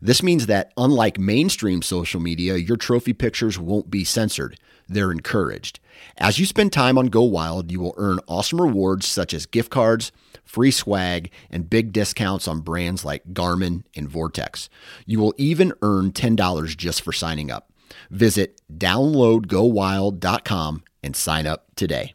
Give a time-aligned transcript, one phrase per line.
[0.00, 4.58] This means that, unlike mainstream social media, your trophy pictures won't be censored.
[4.88, 5.80] They're encouraged.
[6.18, 9.70] As you spend time on Go Wild, you will earn awesome rewards such as gift
[9.70, 10.12] cards,
[10.44, 14.68] free swag, and big discounts on brands like Garmin and Vortex.
[15.06, 17.72] You will even earn $10 just for signing up.
[18.10, 22.14] Visit downloadgowild.com and sign up today.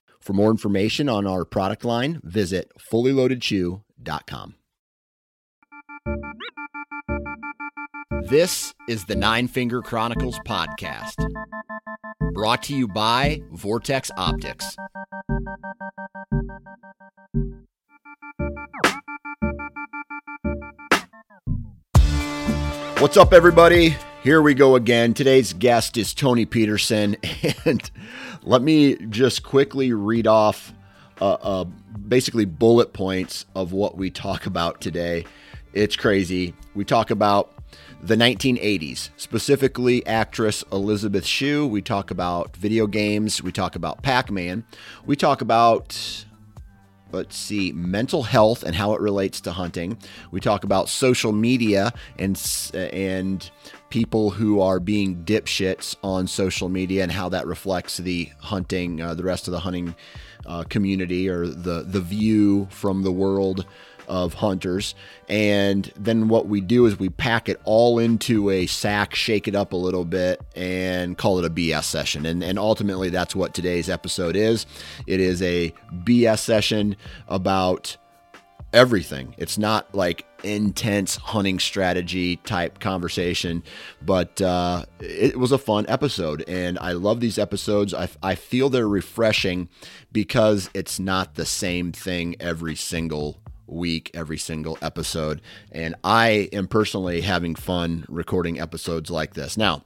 [0.21, 4.55] For more information on our product line, visit fullyloadedchew.com.
[8.29, 11.15] This is the Nine Finger Chronicles podcast,
[12.33, 14.75] brought to you by Vortex Optics.
[22.99, 23.95] What's up, everybody?
[24.23, 25.15] Here we go again.
[25.15, 27.17] Today's guest is Tony Peterson,
[27.65, 27.89] and
[28.43, 30.73] let me just quickly read off
[31.19, 31.63] uh, uh,
[32.07, 35.25] basically bullet points of what we talk about today.
[35.73, 36.53] It's crazy.
[36.73, 37.53] We talk about
[38.01, 41.67] the 1980s, specifically actress Elizabeth Shue.
[41.67, 43.43] We talk about video games.
[43.43, 44.65] We talk about Pac Man.
[45.05, 46.25] We talk about
[47.11, 49.97] let's see mental health and how it relates to hunting
[50.31, 52.41] we talk about social media and
[52.73, 53.51] and
[53.91, 59.13] people who are being dipshits on social media and how that reflects the hunting, uh,
[59.13, 59.93] the rest of the hunting
[60.47, 63.65] uh, community or the the view from the world
[64.07, 64.93] of hunters.
[65.29, 69.55] And then what we do is we pack it all into a sack, shake it
[69.55, 72.25] up a little bit, and call it a BS session.
[72.25, 74.65] And, and ultimately, that's what today's episode is.
[75.07, 75.73] It is a
[76.03, 76.97] BS session
[77.29, 77.95] about
[78.73, 79.35] everything.
[79.37, 83.63] It's not like intense hunting strategy type conversation,
[84.01, 86.43] but uh, it was a fun episode.
[86.47, 87.93] And I love these episodes.
[87.93, 89.69] I, I feel they're refreshing
[90.11, 95.41] because it's not the same thing every single week, every single episode.
[95.71, 99.57] And I am personally having fun recording episodes like this.
[99.57, 99.83] Now,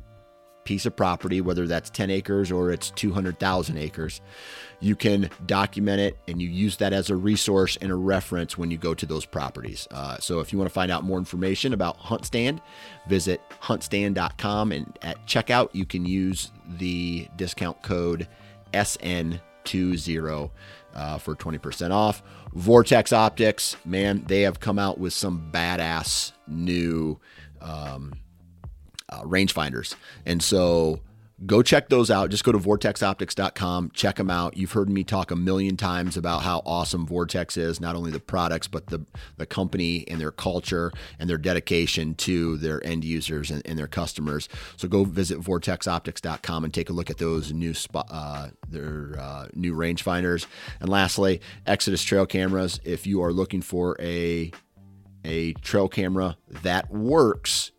[0.64, 4.20] piece of property, whether that's 10 acres or it's 200,000 acres,
[4.80, 8.70] you can document it and you use that as a resource and a reference when
[8.70, 9.86] you go to those properties.
[9.90, 12.60] Uh, so if you want to find out more information about HuntStand,
[13.08, 18.28] visit huntstand.com and at checkout, you can use the discount code
[18.72, 20.50] SN20
[20.94, 22.22] uh, for 20% off.
[22.54, 27.18] Vortex Optics, man, they have come out with some badass new.
[27.60, 28.14] Um,
[29.12, 29.94] uh, rangefinders.
[30.24, 31.00] And so
[31.46, 32.30] go check those out.
[32.30, 34.56] Just go to vortexoptics.com, check them out.
[34.56, 38.20] You've heard me talk a million times about how awesome Vortex is, not only the
[38.20, 39.04] products, but the,
[39.36, 43.88] the company and their culture and their dedication to their end users and, and their
[43.88, 44.48] customers.
[44.76, 49.48] So go visit vortexoptics.com and take a look at those new spot, uh, their uh,
[49.54, 50.46] new rangefinders.
[50.80, 52.80] And lastly, Exodus trail cameras.
[52.84, 54.52] If you are looking for a
[55.24, 57.70] a trail camera that works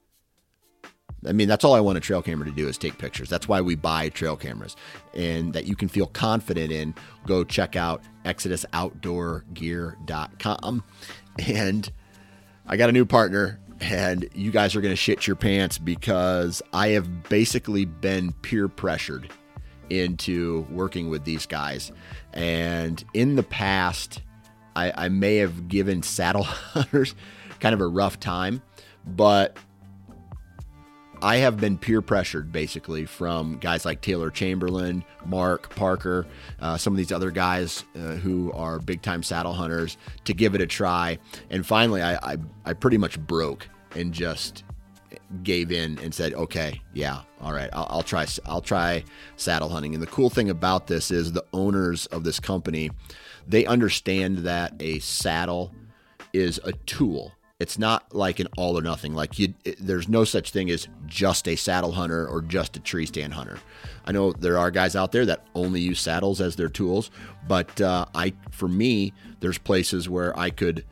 [1.28, 3.30] I mean, that's all I want a trail camera to do is take pictures.
[3.30, 4.76] That's why we buy trail cameras
[5.14, 6.94] and that you can feel confident in.
[7.26, 10.84] Go check out ExodusOutdoorGear.com.
[11.48, 11.92] And
[12.68, 16.62] I got a new partner, and you guys are going to shit your pants because
[16.72, 19.30] I have basically been peer pressured
[19.90, 21.92] into working with these guys.
[22.32, 24.22] And in the past,
[24.76, 27.16] I, I may have given saddle hunters
[27.60, 28.62] kind of a rough time,
[29.06, 29.58] but
[31.24, 36.28] I have been peer pressured basically from guys like Taylor Chamberlain, Mark Parker,
[36.60, 40.54] uh, some of these other guys uh, who are big time saddle hunters to give
[40.54, 41.18] it a try.
[41.50, 44.66] And finally, I, I, I pretty much broke and just
[45.44, 48.28] gave in and said, okay, yeah, all right, I'll, I'll try.
[48.46, 49.06] I'll try
[49.38, 49.94] saddle hunting.
[49.94, 52.92] And the cool thing about this is the owners of this company,
[53.48, 55.74] they understand that a saddle
[56.34, 57.32] is a tool
[57.64, 59.16] it's not like an all or nothing.
[59.16, 62.82] Like you, it, there's no such thing as just a saddle hunter or just a
[62.82, 63.58] tree stand hunter.
[64.04, 67.10] I know there are guys out there that only use saddles as their tools,
[67.48, 70.84] but uh, I, for me, there's places where I could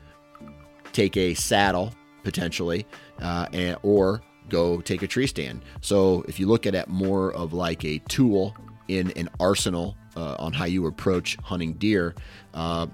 [0.92, 1.92] take a saddle
[2.24, 2.86] potentially,
[3.20, 5.60] uh, and, or go take a tree stand.
[5.82, 8.56] So if you look at it more of like a tool
[8.88, 12.14] in an arsenal uh, on how you approach hunting deer,
[12.54, 12.86] uh,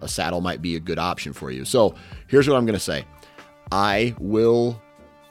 [0.00, 1.64] a saddle might be a good option for you.
[1.64, 1.94] So
[2.28, 3.04] here's what I'm going to say.
[3.72, 4.80] I will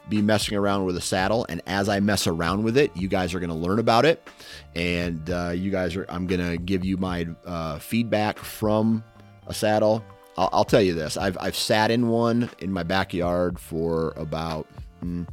[0.08, 3.32] be messing around with a saddle and as i mess around with it you guys
[3.32, 4.28] are going to learn about it.
[4.74, 9.02] And uh, you guys are i'm going to give you my uh, feedback from
[9.46, 10.04] a saddle.
[10.36, 11.16] I'll, I'll, tell you this.
[11.16, 14.66] I've, I've sat in one in my backyard for about
[15.02, 15.28] mm,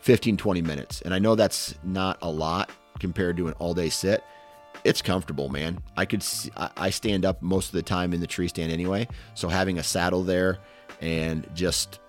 [0.00, 1.00] 15 20 minutes.
[1.02, 4.22] And i know that's not a lot compared to an all day sit
[4.84, 5.82] it's comfortable, man.
[5.96, 9.08] I could see, I stand up most of the time in the tree stand anyway,
[9.34, 10.58] so having a saddle there
[11.00, 12.00] and just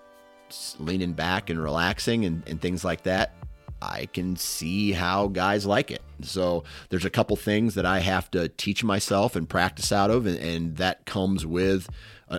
[0.78, 3.34] leaning back and relaxing and, and things like that,
[3.82, 6.02] I can see how guys like it.
[6.22, 10.26] So there's a couple things that I have to teach myself and practice out of,
[10.26, 11.88] and, and that comes with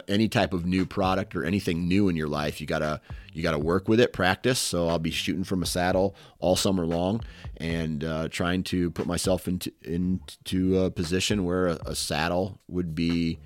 [0.08, 2.60] any type of new product or anything new in your life.
[2.62, 3.02] You gotta
[3.34, 4.60] you gotta work with it, practice.
[4.60, 7.22] So I'll be shooting from a saddle all summer long,
[7.58, 12.96] and uh, trying to put myself into into a position where a, a saddle would
[12.96, 13.40] be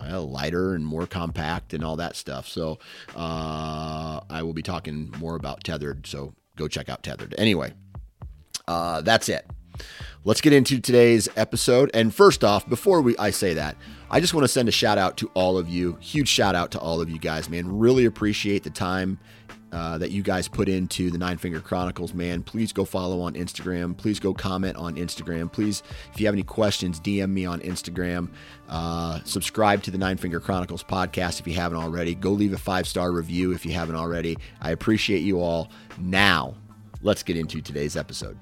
[0.00, 2.48] lighter and more compact and all that stuff.
[2.48, 2.78] So
[3.14, 6.06] uh, I will be talking more about Tethrd.
[6.06, 7.34] So go check out Tethrd.
[7.38, 7.72] Anyway,
[8.66, 9.46] uh, that's it.
[10.24, 11.90] Let's get into today's episode.
[11.92, 13.76] And first off, before we I say that,
[14.14, 15.98] I just want to send a shout out to all of you.
[16.00, 17.66] Huge shout out to all of you guys, man.
[17.66, 19.18] Really appreciate the time
[19.72, 22.44] uh, that you guys put into the Nine Finger Chronicles, man.
[22.44, 23.96] Please go follow on Instagram.
[23.96, 25.50] Please go comment on Instagram.
[25.50, 28.30] Please, if you have any questions, DM me on Instagram.
[28.68, 32.14] Uh, subscribe to the Nine Finger Chronicles podcast if you haven't already.
[32.14, 34.38] Go leave a five star review if you haven't already.
[34.60, 35.72] I appreciate you all.
[35.98, 36.54] Now,
[37.02, 38.38] let's get into today's episode.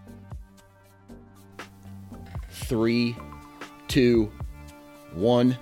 [2.50, 3.16] Three,
[3.88, 4.30] two,
[5.14, 5.56] one.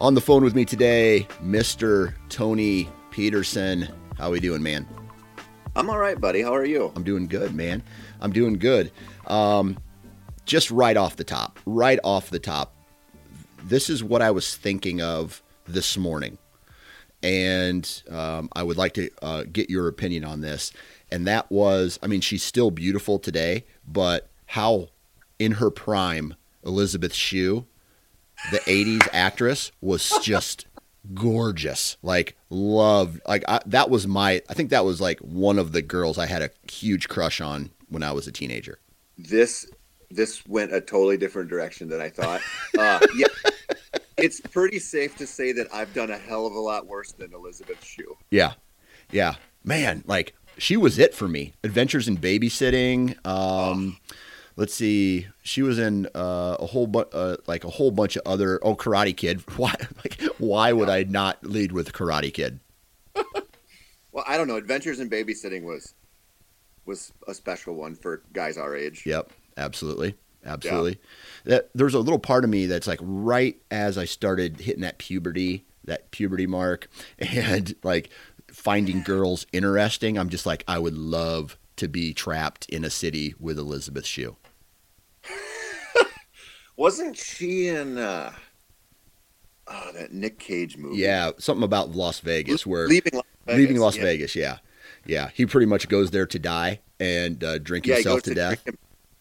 [0.00, 2.14] On the phone with me today, Mr.
[2.28, 3.88] Tony Peterson.
[4.16, 4.86] How we doing, man?
[5.74, 6.42] I'm all right, buddy.
[6.42, 6.92] How are you?
[6.94, 7.82] I'm doing good, man.
[8.20, 8.90] I'm doing good.
[9.26, 9.78] Um,
[10.44, 12.74] just right off the top, right off the top,
[13.64, 16.38] this is what I was thinking of this morning.
[17.22, 20.72] And um, I would like to uh, get your opinion on this.
[21.10, 24.88] And that was, I mean, she's still beautiful today, but how
[25.38, 26.34] in her prime
[26.64, 27.66] Elizabeth Shue
[28.50, 30.66] the 80s actress was just
[31.14, 31.96] gorgeous.
[32.02, 33.20] Like love.
[33.26, 34.42] Like I, that was my.
[34.48, 37.70] I think that was like one of the girls I had a huge crush on
[37.88, 38.78] when I was a teenager.
[39.16, 39.70] This
[40.10, 42.40] this went a totally different direction than I thought.
[42.78, 43.26] Uh, yeah,
[44.16, 47.34] it's pretty safe to say that I've done a hell of a lot worse than
[47.34, 48.16] Elizabeth Shue.
[48.30, 48.54] Yeah,
[49.10, 50.04] yeah, man.
[50.06, 51.54] Like she was it for me.
[51.64, 53.10] Adventures in Babysitting.
[53.26, 54.14] Um, oh.
[54.58, 55.28] Let's see.
[55.44, 58.58] She was in uh, a whole bu- uh, like a whole bunch of other.
[58.64, 59.40] Oh, Karate Kid.
[59.56, 59.72] Why?
[59.98, 62.58] Like, why would I not lead with Karate Kid?
[64.12, 64.56] well, I don't know.
[64.56, 65.94] Adventures in Babysitting was
[66.86, 69.06] was a special one for guys our age.
[69.06, 70.98] Yep, absolutely, absolutely.
[71.44, 71.50] Yeah.
[71.50, 74.98] That there's a little part of me that's like right as I started hitting that
[74.98, 76.88] puberty, that puberty mark,
[77.20, 78.10] and like
[78.48, 80.18] finding girls interesting.
[80.18, 84.36] I'm just like I would love to be trapped in a city with Elizabeth Shue.
[86.76, 88.32] Wasn't she in uh,
[89.66, 90.98] oh, that Nick Cage movie?
[90.98, 94.02] Yeah, something about Las Vegas, where leaving Las Vegas, leaving Las yeah.
[94.02, 94.36] Vegas.
[94.36, 94.58] Yeah,
[95.06, 95.30] yeah.
[95.34, 98.64] He pretty much goes there to die and uh, drink yeah, himself to, to death.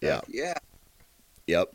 [0.01, 0.53] Yeah, yeah.
[1.47, 1.73] Yep,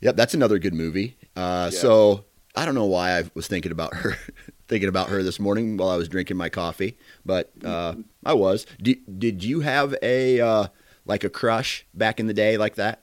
[0.00, 0.16] yep.
[0.16, 1.16] That's another good movie.
[1.36, 1.78] Uh, yeah.
[1.78, 2.24] So
[2.54, 4.16] I don't know why I was thinking about her,
[4.68, 8.66] thinking about her this morning while I was drinking my coffee, but uh, I was.
[8.80, 10.66] Did Did you have a uh,
[11.04, 13.02] like a crush back in the day like that?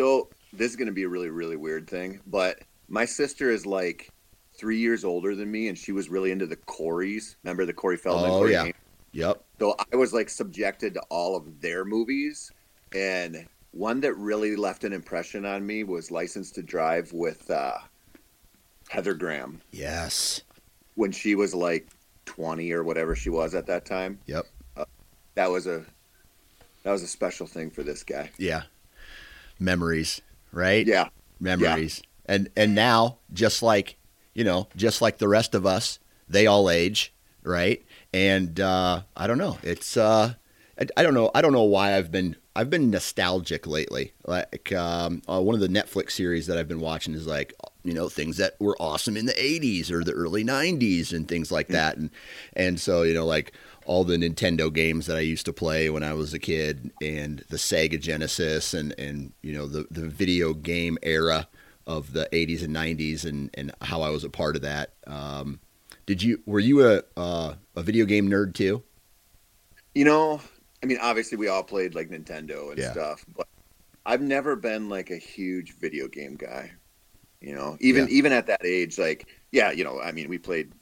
[0.00, 3.66] So this is going to be a really really weird thing, but my sister is
[3.66, 4.10] like
[4.54, 7.36] three years older than me, and she was really into the Coreys.
[7.44, 8.30] Remember the Corey Feldman?
[8.30, 8.64] Oh Corey yeah.
[8.64, 8.74] Game?
[9.12, 9.44] Yep.
[9.58, 12.50] So I was like subjected to all of their movies,
[12.94, 17.76] and one that really left an impression on me was License to Drive with uh,
[18.88, 19.60] Heather Graham.
[19.70, 20.40] Yes.
[20.94, 21.88] When she was like
[22.24, 24.18] twenty or whatever she was at that time.
[24.24, 24.46] Yep.
[24.78, 24.86] Uh,
[25.34, 25.84] that was a
[26.84, 28.30] that was a special thing for this guy.
[28.38, 28.62] Yeah.
[29.60, 30.86] Memories right?
[30.86, 31.08] Yeah.
[31.38, 32.02] Memories.
[32.02, 32.34] Yeah.
[32.34, 33.96] And and now, just like
[34.34, 35.98] you know, just like the rest of us,
[36.28, 37.12] they all age,
[37.42, 37.84] right?
[38.12, 39.58] And uh, I don't know.
[39.62, 40.34] It's uh,
[40.78, 41.30] I, I, don't know.
[41.34, 44.12] I don't know why I've been I've been nostalgic lately.
[44.26, 47.54] Like um, uh, one of the Netflix series that I've been watching is like
[47.84, 51.52] you know things that were awesome in the '80s or the early '90s and things
[51.52, 51.72] like mm.
[51.72, 51.96] that.
[51.96, 52.10] And
[52.54, 53.52] and so you know like
[53.86, 57.44] all the Nintendo games that I used to play when I was a kid, and
[57.48, 61.48] the Sega Genesis, and and you know the the video game era
[61.86, 64.94] of the 80s and 90s, and and how I was a part of that.
[65.06, 65.60] Um,
[66.04, 68.82] did you were you a uh, a video game nerd too?
[69.94, 70.40] You know,
[70.82, 72.92] I mean, obviously we all played like Nintendo and yeah.
[72.92, 73.46] stuff, but
[74.06, 76.72] I've never been like a huge video game guy.
[77.40, 78.14] You know, even yeah.
[78.14, 80.72] even at that age, like yeah, you know, I mean, we played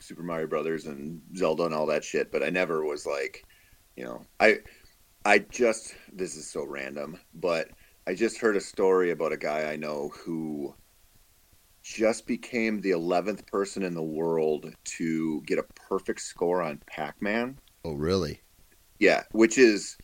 [0.00, 3.44] Super Mario Brothers and Zelda and all that shit, but I never was like,
[3.96, 4.58] you know, I
[5.24, 7.70] I just this is so random, but
[8.06, 10.74] I just heard a story about a guy I know who
[11.82, 17.58] just became the 11th person in the world to get a perfect score on Pac-Man.
[17.84, 18.42] Oh, really?
[18.98, 19.96] Yeah, which is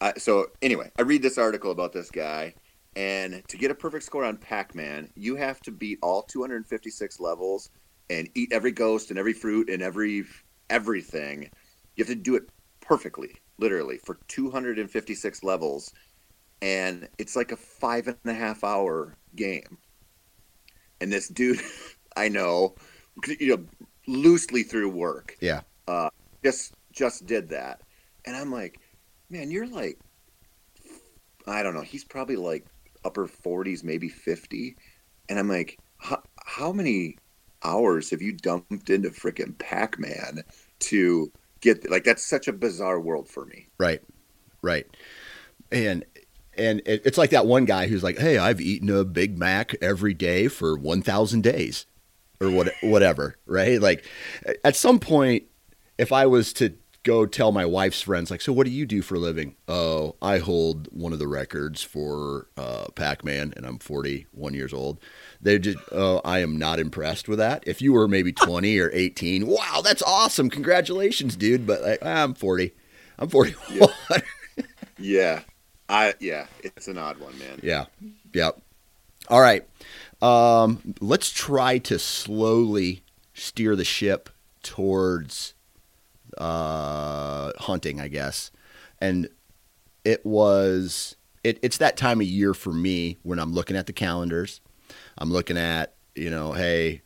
[0.00, 2.54] uh, so anyway, I read this article about this guy
[2.94, 7.70] and to get a perfect score on Pac-Man, you have to beat all 256 levels
[8.10, 10.24] and eat every ghost and every fruit and every
[10.68, 11.50] everything.
[11.96, 12.44] You have to do it
[12.80, 15.92] perfectly, literally, for 256 levels,
[16.60, 19.78] and it's like a five and a half hour game.
[21.00, 21.60] And this dude,
[22.16, 22.74] I know,
[23.40, 23.64] you know,
[24.06, 26.10] loosely through work, yeah, uh,
[26.44, 27.80] just just did that,
[28.24, 28.80] and I'm like,
[29.30, 29.98] man, you're like,
[31.46, 32.66] I don't know, he's probably like
[33.04, 34.76] upper 40s, maybe 50,
[35.28, 35.78] and I'm like,
[36.44, 37.16] how, many
[37.64, 40.42] hours have you dumped into freaking Pac Man
[40.80, 43.68] to get like that's such a bizarre world for me.
[43.78, 44.02] Right,
[44.62, 44.86] right,
[45.70, 46.04] and
[46.58, 50.12] and it's like that one guy who's like, "Hey, I've eaten a Big Mac every
[50.12, 51.86] day for one thousand days."
[52.40, 53.80] Or what, whatever, right?
[53.80, 54.04] Like,
[54.64, 55.44] at some point,
[55.96, 59.02] if I was to go tell my wife's friends, like, so what do you do
[59.02, 59.56] for a living?
[59.68, 64.72] Oh, I hold one of the records for uh, Pac Man, and I'm 41 years
[64.72, 65.00] old
[65.42, 67.64] they just uh, I am not impressed with that.
[67.66, 70.48] If you were maybe 20 or 18, wow, that's awesome.
[70.48, 71.66] Congratulations, dude.
[71.66, 72.72] But like, I'm 40.
[73.18, 73.88] I'm 41.
[74.08, 74.18] Yeah.
[74.98, 75.40] yeah.
[75.88, 77.60] I yeah, it's an odd one, man.
[77.62, 77.86] Yeah.
[78.32, 78.62] Yep.
[79.28, 79.66] All right.
[80.22, 83.02] Um, let's try to slowly
[83.34, 84.30] steer the ship
[84.62, 85.54] towards
[86.38, 88.50] uh, hunting, I guess.
[89.00, 89.28] And
[90.04, 93.92] it was it, it's that time of year for me when I'm looking at the
[93.92, 94.60] calendars
[95.18, 97.02] I'm looking at, you know, hey,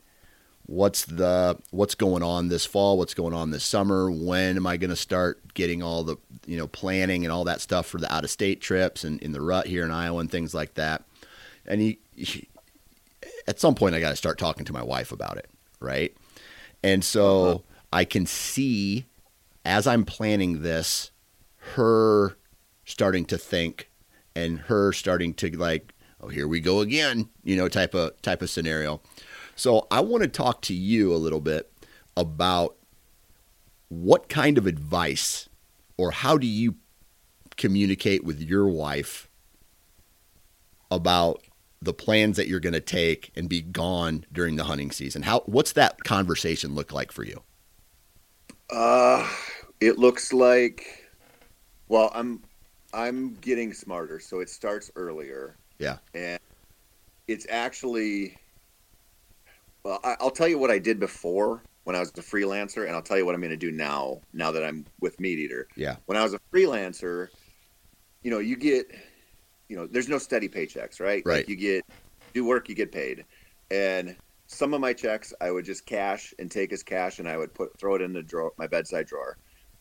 [0.67, 4.77] what's the what's going on this fall what's going on this summer when am i
[4.77, 8.13] going to start getting all the you know planning and all that stuff for the
[8.13, 11.05] out of state trips and in the rut here in iowa and things like that
[11.67, 12.49] and he, he
[13.47, 15.49] at some point i got to start talking to my wife about it
[15.81, 16.15] right?
[16.83, 17.59] And so uh-huh.
[17.93, 19.07] I can see
[19.67, 21.11] as I'm planning this,
[21.75, 22.39] her
[22.85, 23.91] starting to think
[24.37, 28.43] and her starting to like, oh, here we go again, you know, type of type
[28.43, 29.01] of scenario.
[29.57, 31.73] So I want to talk to you a little bit
[32.17, 32.77] about
[33.89, 35.49] what kind of advice
[35.99, 36.77] or how do you
[37.57, 39.29] communicate with your wife
[40.91, 41.43] about
[41.83, 45.23] the plans that you're going to take and be gone during the hunting season?
[45.23, 47.43] How what's that conversation look like for you?
[48.71, 49.29] Uh,
[49.81, 51.07] it looks like
[51.89, 52.43] well, I'm
[52.93, 55.57] I'm getting smarter, so it starts earlier.
[55.79, 55.99] Yeah.
[56.15, 56.41] And
[57.29, 58.37] it's actually
[59.85, 62.97] well, I, will tell you what I did before when I was a freelancer, and
[62.97, 64.21] I'll tell you what I'm going to do now.
[64.33, 65.65] Now that I'm with MeatEater.
[65.77, 65.97] Yeah.
[66.07, 67.29] When I was a freelancer,
[68.23, 68.91] you know, you get,
[69.69, 71.23] you know, there's no steady paychecks, right?
[71.25, 71.39] Right.
[71.39, 71.85] Like you get
[72.35, 73.25] do work, you get paid,
[73.71, 74.17] and
[74.49, 77.55] some of my checks I would just cash and take as cash, and I would
[77.55, 79.37] put throw it in the drawer, my bedside drawer,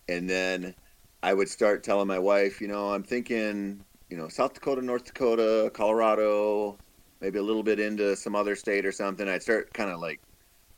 [0.08, 0.76] and then
[1.24, 5.06] I would start telling my wife, you know, I'm thinking, you know, South Dakota, North
[5.06, 6.78] Dakota, Colorado,
[7.22, 9.28] maybe a little bit into some other state or something.
[9.28, 10.22] I'd start kind of like,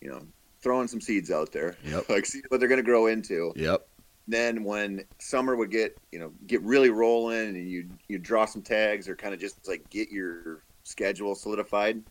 [0.02, 0.22] you know,
[0.62, 2.06] throwing some seeds out there, yep.
[2.10, 3.54] like see what they're going to grow into.
[3.56, 3.88] Yep.
[4.30, 8.62] Then when summer would get, you know, get really rolling and you you draw some
[8.62, 12.04] tags or kind of just like get your schedule solidified.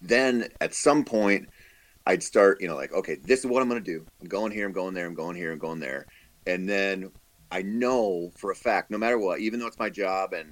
[0.00, 1.48] Then at some point,
[2.08, 4.04] I'd start, you know, like, okay, this is what I'm going to do.
[4.22, 6.06] I'm going here, I'm going there, I'm going here, I'm going there.
[6.46, 7.12] And then
[7.52, 10.50] I know for a fact, no matter what, even though it's my job and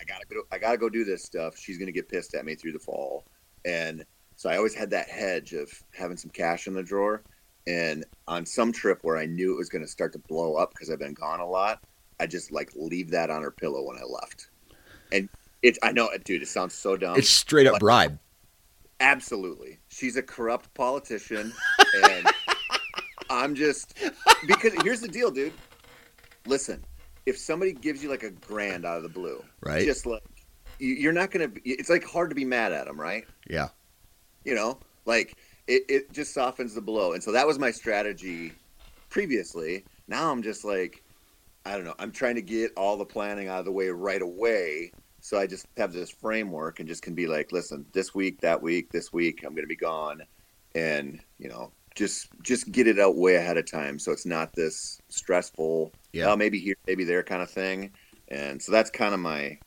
[0.00, 2.56] I gotta go, I gotta go do this stuff, she's gonna get pissed at me
[2.56, 3.24] through the fall.
[3.64, 7.22] And so I always had that hedge of having some cash in the drawer.
[7.68, 10.90] And on some trip where I knew it was gonna start to blow up because
[10.90, 11.84] I've been gone a lot,
[12.18, 14.48] I just like leave that on her pillow when I left.
[15.12, 15.28] And
[15.62, 17.16] it's I know, dude, it sounds so dumb.
[17.16, 18.18] It's straight up bribe.
[18.98, 21.52] Absolutely, she's a corrupt politician,
[22.04, 22.26] and
[23.30, 23.98] I'm just
[24.46, 25.52] because here's the deal, dude
[26.46, 26.84] listen,
[27.26, 29.84] if somebody gives you like a grand out of the blue, right?
[29.84, 30.22] Just like
[30.78, 31.50] you're not gonna.
[31.64, 33.24] It's like hard to be mad at them, right?
[33.48, 33.68] Yeah.
[34.44, 38.52] You know, like it, it just softens the blow, and so that was my strategy
[39.08, 39.84] previously.
[40.08, 41.02] Now I'm just like,
[41.64, 41.94] I don't know.
[41.98, 44.92] I'm trying to get all the planning out of the way right away,
[45.26, 48.62] so I just have this framework and just can be like, listen, this week, that
[48.62, 50.22] week, this week, I'm gonna be gone,
[50.76, 54.52] and you know, just just get it out way ahead of time, so it's not
[54.52, 56.26] this stressful yeah.
[56.30, 57.90] Oh, maybe here, maybe there kind of thing.
[58.28, 59.58] And so that's kind of my,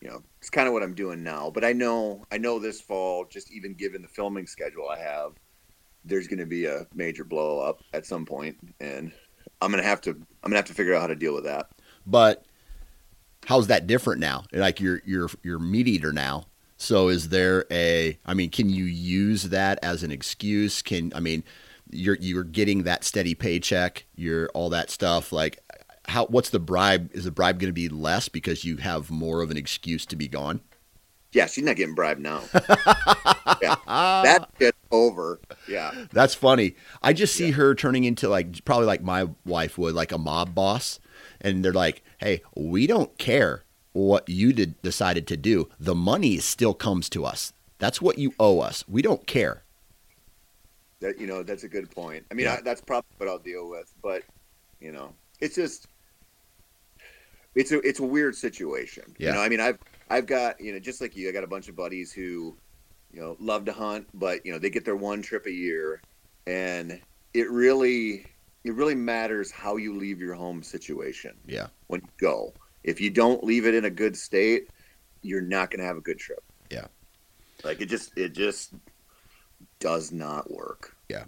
[0.00, 1.50] you know, it's kind of what I'm doing now.
[1.50, 5.32] But I know, I know this fall, just even given the filming schedule I have,
[6.06, 9.12] there's going to be a major blow up at some point, and
[9.60, 11.68] I'm gonna have to, I'm gonna have to figure out how to deal with that.
[12.06, 12.45] But
[13.46, 14.44] how's that different now?
[14.52, 16.46] Like you're you're you're MeatEater now.
[16.76, 18.18] So is there a?
[18.26, 20.82] I mean, can you use that as an excuse?
[20.82, 21.42] Can I mean,
[21.90, 25.32] you're you're getting that steady paycheck, you're all that stuff.
[25.32, 25.58] Like,
[26.06, 27.10] how what's the bribe?
[27.14, 30.16] Is the bribe going to be less because you have more of an excuse to
[30.16, 30.60] be gone?
[31.32, 32.42] Yeah, she's not getting bribed now.
[33.62, 35.40] yeah, that gets over.
[35.68, 36.76] Yeah, that's funny.
[37.02, 37.54] I just see yeah.
[37.54, 40.98] her turning into like probably like my wife would, like a mob boss,
[41.40, 45.68] and they're like, "Hey, we don't care what you did, decided to do.
[45.80, 47.52] The money still comes to us.
[47.78, 48.84] That's what you owe us.
[48.88, 49.62] We don't care."
[51.00, 52.24] That you know, that's a good point.
[52.30, 52.54] I mean, yeah.
[52.54, 54.22] I, that's probably what I'll deal with, but
[54.80, 55.86] you know, it's just
[57.54, 59.04] it's a it's a weird situation.
[59.18, 59.28] Yeah.
[59.28, 61.48] You know, I mean, I've I've got you know just like you, I got a
[61.48, 62.56] bunch of buddies who
[63.12, 66.00] you know love to hunt, but you know they get their one trip a year,
[66.46, 67.00] and
[67.34, 68.26] it really
[68.68, 71.34] it really matters how you leave your home situation.
[71.46, 71.68] Yeah.
[71.88, 72.52] When you go,
[72.84, 74.68] if you don't leave it in a good state,
[75.22, 76.42] you're not going to have a good trip.
[76.70, 76.86] Yeah.
[77.64, 78.74] Like it just it just
[79.80, 80.94] does not work.
[81.08, 81.24] Yeah.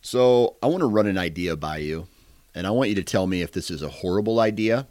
[0.00, 2.06] So I want to run an idea by you,
[2.54, 4.86] and I want you to tell me if this is a horrible idea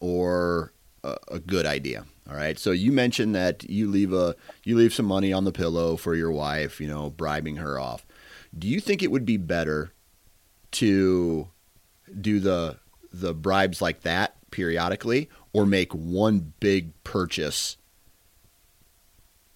[0.00, 0.72] or
[1.04, 2.04] a, a good idea.
[2.28, 2.58] All right.
[2.58, 6.14] So you mentioned that you leave a you leave some money on the pillow for
[6.14, 8.06] your wife, you know, bribing her off.
[8.56, 9.92] Do you think it would be better
[10.72, 11.48] to
[12.20, 12.78] do the
[13.12, 17.76] the bribes like that periodically or make one big purchase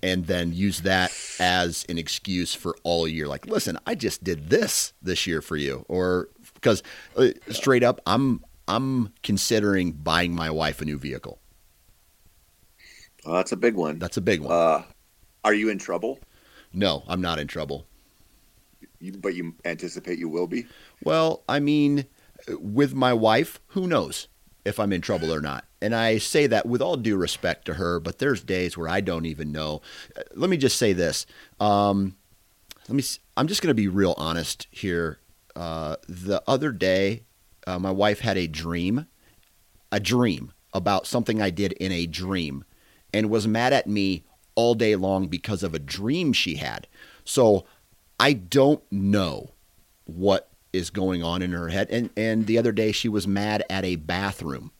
[0.03, 4.51] and then use that as an excuse for all year like listen i just did
[4.51, 6.83] this this year for you or because
[7.17, 11.39] uh, straight up i'm I'm considering buying my wife a new vehicle.
[13.27, 13.99] Oh, that's a big one.
[13.99, 14.53] That's a big one.
[14.53, 14.83] Uh,
[15.45, 16.19] are you in trouble?
[16.73, 17.87] No, I'm not in trouble.
[19.13, 20.67] But you anticipate you will be?
[21.03, 22.07] Well, I mean,
[22.49, 24.29] with my wife, who knows
[24.65, 25.65] if I'm in trouble or not?
[25.81, 29.01] And I say that with all due respect to her, but there's days where I
[29.01, 29.83] don't even know.
[30.35, 31.27] Let me just say this.
[31.61, 32.17] Um,
[32.89, 33.03] let me.
[33.37, 35.19] I'm just going to be real honest here.
[35.55, 37.25] Uh, the other day,
[37.67, 39.07] uh, my wife had a dream,
[39.93, 42.65] a dream about something I did in a dream,
[43.13, 46.87] and was mad at me all day long because of a dream she had.
[47.25, 47.65] So
[48.19, 49.51] I don't know
[50.05, 51.89] what is going on in her head.
[51.91, 54.73] And and the other day she was mad at a bathroom,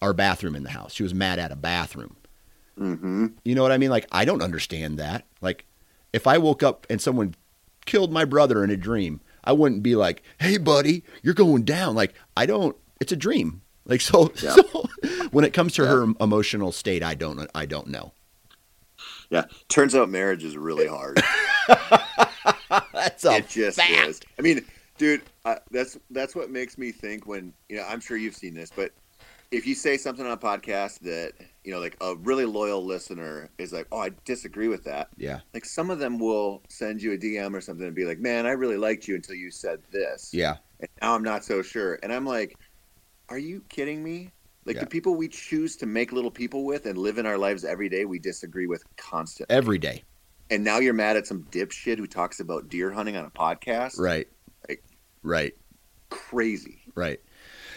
[0.00, 0.92] our bathroom in the house.
[0.92, 2.16] She was mad at a bathroom.
[2.78, 3.26] Mm-hmm.
[3.44, 3.90] You know what I mean?
[3.90, 5.24] Like I don't understand that.
[5.40, 5.64] Like
[6.12, 7.34] if I woke up and someone
[7.84, 11.94] killed my brother in a dream, I wouldn't be like, "Hey, buddy, you're going down."
[11.94, 12.76] Like I don't.
[13.00, 13.62] It's a dream.
[13.84, 14.32] Like so.
[14.42, 14.54] Yeah.
[14.54, 14.88] so
[15.30, 15.88] when it comes to yeah.
[15.88, 17.48] her emotional state, I don't.
[17.54, 18.12] I don't know.
[19.30, 21.22] Yeah, turns out marriage is really hard.
[22.92, 24.08] that's a it just fact.
[24.08, 24.20] is.
[24.38, 24.64] I mean,
[24.98, 27.84] dude, uh, that's that's what makes me think when you know.
[27.88, 28.92] I'm sure you've seen this, but
[29.50, 31.32] if you say something on a podcast that
[31.64, 35.40] you know, like a really loyal listener is like, "Oh, I disagree with that." Yeah.
[35.54, 38.46] Like some of them will send you a DM or something and be like, "Man,
[38.46, 40.56] I really liked you until you said this." Yeah.
[40.80, 42.56] And now I'm not so sure, and I'm like,
[43.28, 44.30] "Are you kidding me?"
[44.64, 44.80] Like yeah.
[44.80, 47.88] the people we choose to make little people with and live in our lives every
[47.88, 49.54] day, we disagree with constantly.
[49.54, 50.02] Every day.
[50.50, 53.98] And now you're mad at some dipshit who talks about deer hunting on a podcast.
[53.98, 54.28] Right.
[54.68, 54.84] Like,
[55.22, 55.54] right.
[56.10, 56.82] Crazy.
[56.94, 57.20] Right.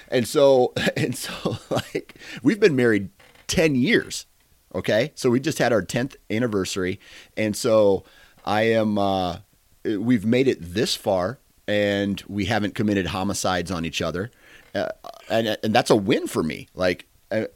[0.10, 3.10] And so, and so, like, we've been married
[3.48, 4.26] 10 years.
[4.74, 5.12] Okay.
[5.16, 7.00] So we just had our 10th anniversary.
[7.36, 8.04] And so
[8.46, 9.38] I am, uh,
[9.84, 14.32] we've made it this far and we haven't committed homicides on each other
[14.76, 14.90] uh,
[15.30, 16.68] and and that's a win for me.
[16.74, 17.48] Like I,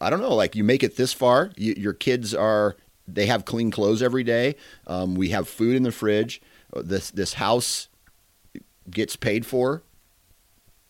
[0.00, 2.76] I don't know, like you make it this far, you, your kids are
[3.14, 4.56] they have clean clothes every day.
[4.86, 6.40] Um, we have food in the fridge.
[6.74, 7.88] This this house
[8.90, 9.82] gets paid for.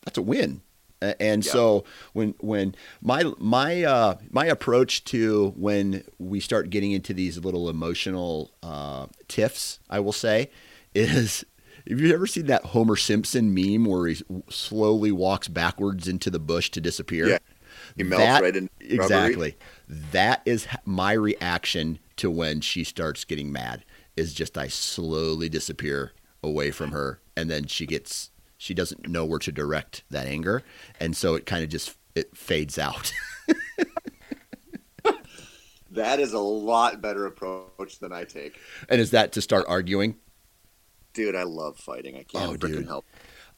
[0.04, 0.62] That's a win.
[1.02, 1.52] And yeah.
[1.52, 7.38] so when when my my uh, my approach to when we start getting into these
[7.38, 10.50] little emotional uh, tiffs, I will say,
[10.94, 11.44] is
[11.88, 16.38] have you ever seen that Homer Simpson meme where he slowly walks backwards into the
[16.38, 17.28] bush to disappear?
[17.28, 17.38] Yeah.
[17.96, 18.68] He melts that, right in.
[18.80, 19.56] Exactly.
[19.88, 23.84] That is my reaction to when she starts getting mad.
[24.16, 29.24] Is just I slowly disappear away from her, and then she gets she doesn't know
[29.24, 30.62] where to direct that anger,
[30.98, 33.12] and so it kind of just it fades out.
[35.90, 38.58] that is a lot better approach than I take.
[38.88, 40.16] And is that to start arguing?
[41.12, 42.16] dude, I love fighting.
[42.16, 43.04] I can't oh, freaking help.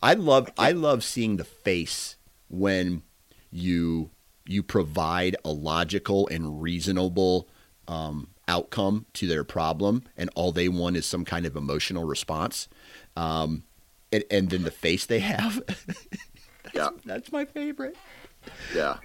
[0.02, 2.16] I love I, I love seeing the face
[2.48, 3.02] when
[3.50, 4.10] you
[4.46, 7.48] you provide a logical and reasonable
[7.86, 12.68] um, outcome to their problem, and all they want is some kind of emotional response.
[13.16, 13.64] Um,
[14.10, 15.62] and, and then the face they have.
[15.66, 16.06] that's,
[16.74, 17.96] yeah, that's my favorite.
[18.74, 18.98] Yeah.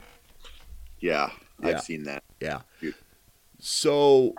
[0.99, 2.23] yeah, yeah, I've seen that.
[2.41, 2.61] Yeah.
[2.81, 2.95] Dude.
[3.59, 4.35] So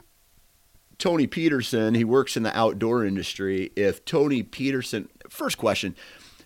[0.98, 3.72] Tony Peterson, he works in the outdoor industry.
[3.76, 5.94] If Tony Peterson, first question,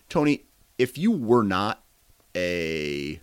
[0.09, 0.43] Tony,
[0.77, 1.83] if you were not
[2.35, 3.19] a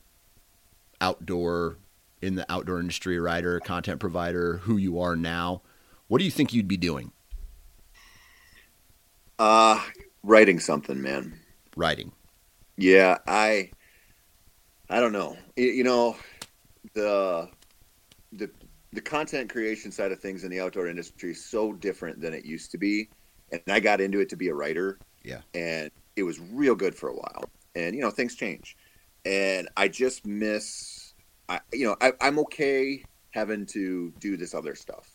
[1.01, 1.79] outdoor
[2.23, 5.63] in the outdoor industry writer, content provider, who you are now,
[6.09, 7.13] what do you think you'd be doing?
[9.39, 9.81] Uh,
[10.23, 11.39] writing something, man.
[11.77, 12.13] Writing.
[12.77, 13.71] Yeah, I
[14.89, 15.37] I don't know.
[15.57, 16.17] You know,
[16.95, 17.49] the
[18.33, 18.51] the
[18.93, 22.45] the content creation side of things in the outdoor industry is so different than it
[22.45, 23.09] used to be.
[23.53, 24.99] And I got into it to be a writer.
[25.23, 25.41] Yeah.
[25.55, 27.45] And it was real good for a while.
[27.75, 28.77] And, you know, things change.
[29.25, 31.00] And I just miss,
[31.51, 35.11] I, you know, I, I'm okay having to do this other stuff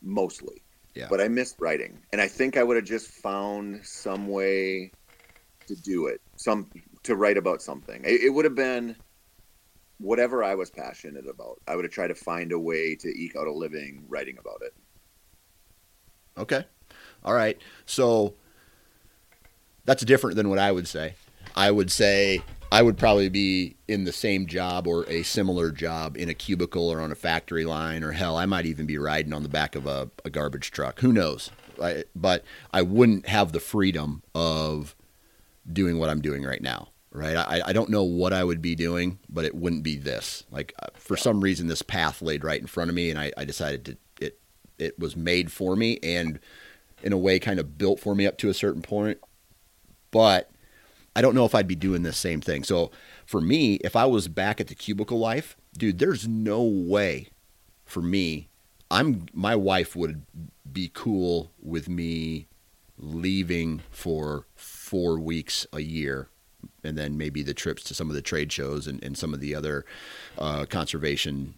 [0.00, 0.62] mostly.
[0.94, 1.08] Yeah.
[1.10, 1.98] But I missed writing.
[2.12, 4.92] And I think I would have just found some way
[5.66, 6.70] to do it, some
[7.02, 8.02] to write about something.
[8.04, 8.96] It, it would have been
[9.98, 13.36] whatever I was passionate about, I would have tried to find a way to eke
[13.36, 14.74] out a living writing about it.
[16.36, 16.64] Okay.
[17.24, 17.60] All right.
[17.84, 18.34] So
[19.84, 21.14] that's different than what I would say.
[21.58, 22.40] I would say
[22.70, 26.88] I would probably be in the same job or a similar job in a cubicle
[26.88, 29.74] or on a factory line, or hell, I might even be riding on the back
[29.74, 31.00] of a, a garbage truck.
[31.00, 31.50] Who knows?
[31.82, 34.94] I, but I wouldn't have the freedom of
[35.70, 37.36] doing what I'm doing right now right?
[37.36, 40.44] I, I don't know what I would be doing, but it wouldn't be this.
[40.50, 43.32] Like uh, for some reason, this path laid right in front of me, and I,
[43.36, 44.40] I decided to it
[44.78, 46.38] it was made for me, and
[47.02, 49.18] in a way, kind of built for me up to a certain point.
[50.10, 50.50] But
[51.16, 52.64] I don't know if I'd be doing the same thing.
[52.64, 52.90] So
[53.26, 57.28] for me, if I was back at the cubicle life, dude, there's no way
[57.84, 58.48] for me.
[58.90, 60.22] I'm my wife would
[60.70, 62.46] be cool with me
[62.96, 66.28] leaving for four weeks a year
[66.82, 69.40] and then maybe the trips to some of the trade shows and, and some of
[69.40, 69.84] the other
[70.38, 71.54] uh, conservation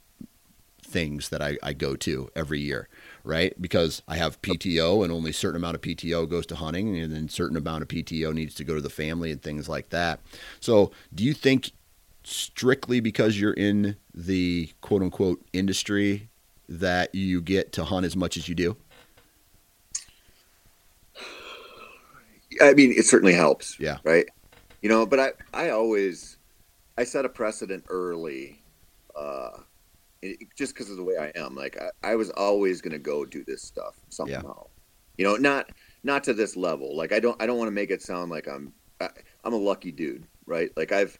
[0.82, 2.88] things that I, I go to every year,
[3.24, 3.60] right?
[3.60, 7.12] Because I have PTO and only a certain amount of PTO goes to hunting and
[7.12, 10.20] then certain amount of PTO needs to go to the family and things like that.
[10.60, 11.72] So do you think
[12.22, 16.28] strictly because you're in the quote unquote industry
[16.68, 18.76] that you get to hunt as much as you do?
[22.60, 23.78] I mean, it certainly helps.
[23.78, 23.98] Yeah.
[24.04, 24.26] Right.
[24.82, 26.36] You know, but I, I always,
[26.96, 28.62] I set a precedent early,
[29.14, 29.58] uh,
[30.22, 31.54] it, just because of the way I am.
[31.54, 34.66] Like I, I was always going to go do this stuff somehow.
[34.66, 34.70] Yeah.
[35.18, 35.70] You know, not
[36.02, 36.96] not to this level.
[36.96, 39.08] Like I don't I don't want to make it sound like I'm I,
[39.44, 40.70] I'm a lucky dude, right?
[40.76, 41.18] Like I've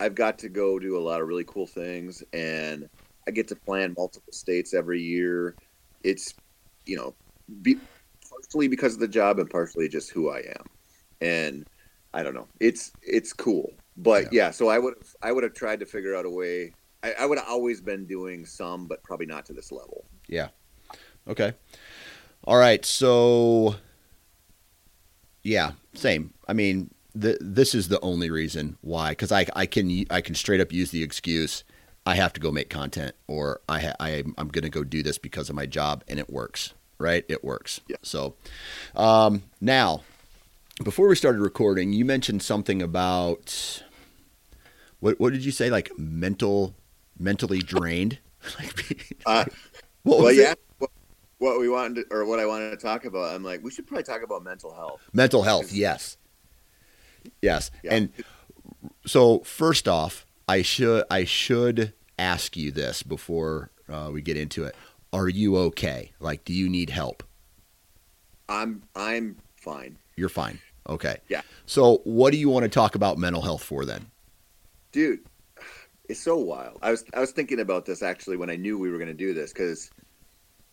[0.00, 2.88] I've got to go do a lot of really cool things, and
[3.26, 5.56] I get to plan multiple states every year.
[6.02, 6.34] It's
[6.86, 7.14] you know,
[7.62, 7.78] be,
[8.28, 10.66] partially because of the job and partially just who I am,
[11.20, 11.66] and
[12.12, 12.48] I don't know.
[12.60, 14.46] It's it's cool, but yeah.
[14.46, 16.72] yeah so I would I would have tried to figure out a way.
[17.04, 20.04] I, I would have always been doing some, but probably not to this level.
[20.28, 20.48] Yeah.
[21.28, 21.52] Okay.
[22.44, 22.84] All right.
[22.84, 23.76] So.
[25.42, 26.32] Yeah, same.
[26.48, 30.34] I mean, the, this is the only reason why because I, I can I can
[30.34, 31.64] straight up use the excuse
[32.06, 35.02] I have to go make content or I ha- I I'm going to go do
[35.02, 37.96] this because of my job and it works right it works yeah.
[38.02, 38.34] so
[38.96, 40.02] um, now
[40.82, 43.82] before we started recording you mentioned something about
[44.98, 46.74] what what did you say like mental
[47.18, 48.18] mentally drained
[49.26, 49.44] uh,
[50.02, 50.90] what well yeah what,
[51.38, 53.86] what we wanted to, or what I wanted to talk about I'm like we should
[53.86, 56.16] probably talk about mental health mental health yes
[57.42, 57.70] Yes.
[57.82, 57.94] Yeah.
[57.94, 58.12] And
[59.06, 64.64] so first off, I should I should ask you this before uh, we get into
[64.64, 64.74] it.
[65.12, 66.12] Are you okay?
[66.20, 67.22] Like, do you need help?
[68.48, 69.98] I'm I'm fine.
[70.16, 70.58] You're fine.
[70.88, 71.18] Okay.
[71.28, 71.42] Yeah.
[71.66, 74.06] So, what do you want to talk about mental health for then?
[74.92, 75.20] Dude,
[76.14, 76.78] so wild.
[76.82, 79.14] I was I was thinking about this actually when I knew we were going to
[79.14, 79.90] do this because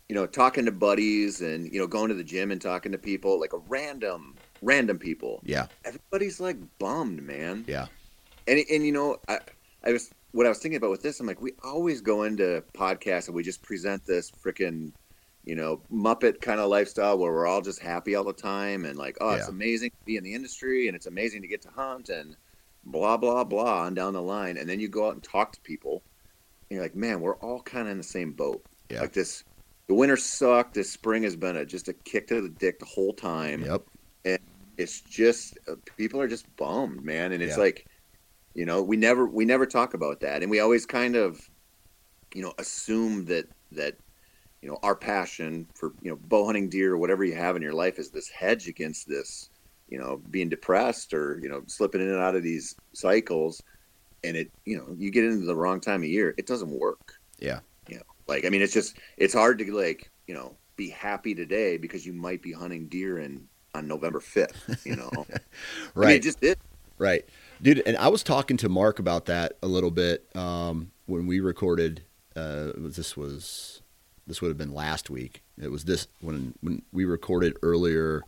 [0.08, 2.98] you know, talking to buddies and you know, going to the gym and talking to
[2.98, 5.40] people like a random random people.
[5.44, 5.66] Yeah.
[5.84, 7.64] Everybody's like bummed, man.
[7.66, 7.86] Yeah.
[8.46, 9.38] And and you know, I
[9.84, 12.64] I was what I was thinking about with this, I'm like, we always go into
[12.74, 14.92] podcasts and we just present this freaking,
[15.44, 18.98] you know, Muppet kind of lifestyle where we're all just happy all the time and
[18.98, 19.36] like, oh, yeah.
[19.36, 22.36] it's amazing to be in the industry and it's amazing to get to hunt and
[22.84, 24.56] blah blah blah and down the line.
[24.56, 26.02] And then you go out and talk to people,
[26.68, 28.64] and you're like, man, we're all kind of in the same boat.
[28.90, 29.00] Yeah.
[29.00, 29.44] Like this,
[29.86, 30.74] the winter sucked.
[30.74, 33.64] This spring has been a, just a kick to the dick the whole time.
[33.64, 33.82] Yep.
[34.24, 34.38] And
[34.76, 37.62] it's just uh, people are just bummed, man, and it's yeah.
[37.62, 37.86] like,
[38.54, 41.48] you know, we never we never talk about that, and we always kind of,
[42.34, 43.96] you know, assume that that
[44.60, 47.62] you know our passion for you know bow hunting deer or whatever you have in
[47.62, 49.50] your life is this hedge against this
[49.92, 53.62] you know being depressed or you know slipping in and out of these cycles
[54.24, 57.20] and it you know you get into the wrong time of year it doesn't work
[57.38, 60.88] yeah you know like i mean it's just it's hard to like you know be
[60.88, 65.10] happy today because you might be hunting deer in on November 5th, you know.
[65.94, 66.06] right.
[66.08, 66.58] I mean, just it.
[66.98, 67.24] Right.
[67.60, 71.40] Dude, and I was talking to Mark about that a little bit um, when we
[71.40, 72.02] recorded
[72.36, 73.82] uh, this was
[74.26, 75.42] this would have been last week.
[75.60, 78.22] It was this when when we recorded earlier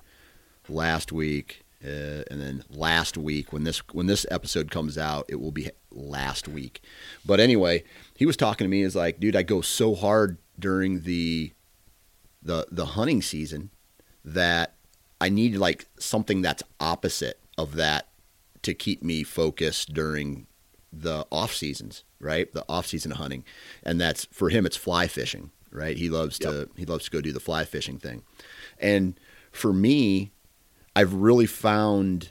[0.68, 5.40] last week uh, and then last week when this when this episode comes out it
[5.40, 6.80] will be last week
[7.24, 7.82] but anyway
[8.16, 11.52] he was talking to me is like dude i go so hard during the
[12.42, 13.70] the the hunting season
[14.24, 14.74] that
[15.20, 18.08] I need like something that's opposite of that
[18.62, 20.46] to keep me focused during
[20.92, 22.52] the off seasons, right?
[22.52, 23.44] The off season hunting,
[23.82, 24.66] and that's for him.
[24.66, 25.96] It's fly fishing, right?
[25.96, 26.50] He loves yep.
[26.50, 28.22] to he loves to go do the fly fishing thing,
[28.78, 29.18] and
[29.50, 30.32] for me,
[30.96, 32.30] I've really found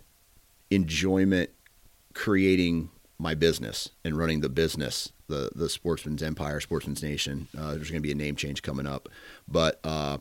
[0.71, 1.49] enjoyment
[2.13, 7.47] creating my business and running the business, the the Sportsman's Empire, Sportsman's Nation.
[7.57, 9.09] Uh, there's going to be a name change coming up,
[9.47, 10.17] but uh,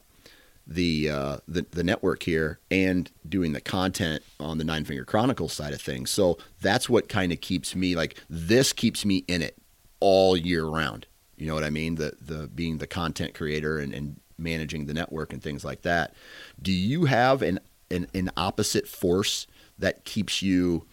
[0.66, 5.52] the, uh, the the network here and doing the content on the Nine Finger Chronicles
[5.52, 6.11] side of things.
[6.11, 9.57] So that's what kind of keeps me like this keeps me in it
[10.00, 11.07] all year round.
[11.37, 11.96] You know what I mean?
[11.96, 16.14] The the being the content creator and, and managing the network and things like that.
[16.61, 17.61] Do you have an,
[17.92, 19.46] an an opposite force
[19.78, 20.87] that keeps you,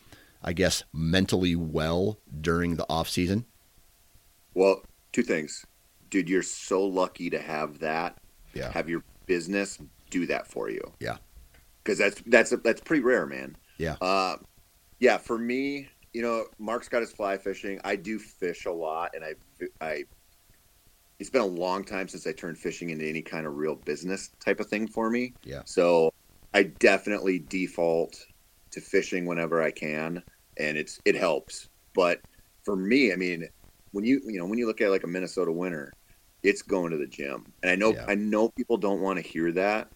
[0.43, 3.45] I guess, mentally well during the off season?
[4.53, 5.65] Well, two things.
[6.09, 8.17] Dude, you're so lucky to have that.
[8.53, 8.71] Yeah.
[8.71, 10.81] Have your business do that for you.
[10.99, 11.17] Yeah.
[11.83, 13.55] Because that's that's that's pretty rare, man.
[13.77, 13.95] Yeah.
[14.01, 14.37] Uh,
[14.99, 15.17] yeah.
[15.17, 17.79] For me, you know, Mark's got his fly fishing.
[17.83, 19.33] I do fish a lot, and I
[19.81, 20.03] I.
[21.19, 24.29] It's been a long time since I turned fishing into any kind of real business
[24.39, 25.33] type of thing for me.
[25.43, 25.61] Yeah.
[25.65, 26.13] So
[26.53, 28.25] I definitely default
[28.71, 30.23] to fishing whenever I can,
[30.57, 31.69] and it's it helps.
[31.93, 32.21] But
[32.63, 33.47] for me, I mean,
[33.91, 35.93] when you you know when you look at like a Minnesota winter,
[36.43, 37.45] it's going to the gym.
[37.61, 38.05] And I know yeah.
[38.07, 39.89] I know people don't want to hear that,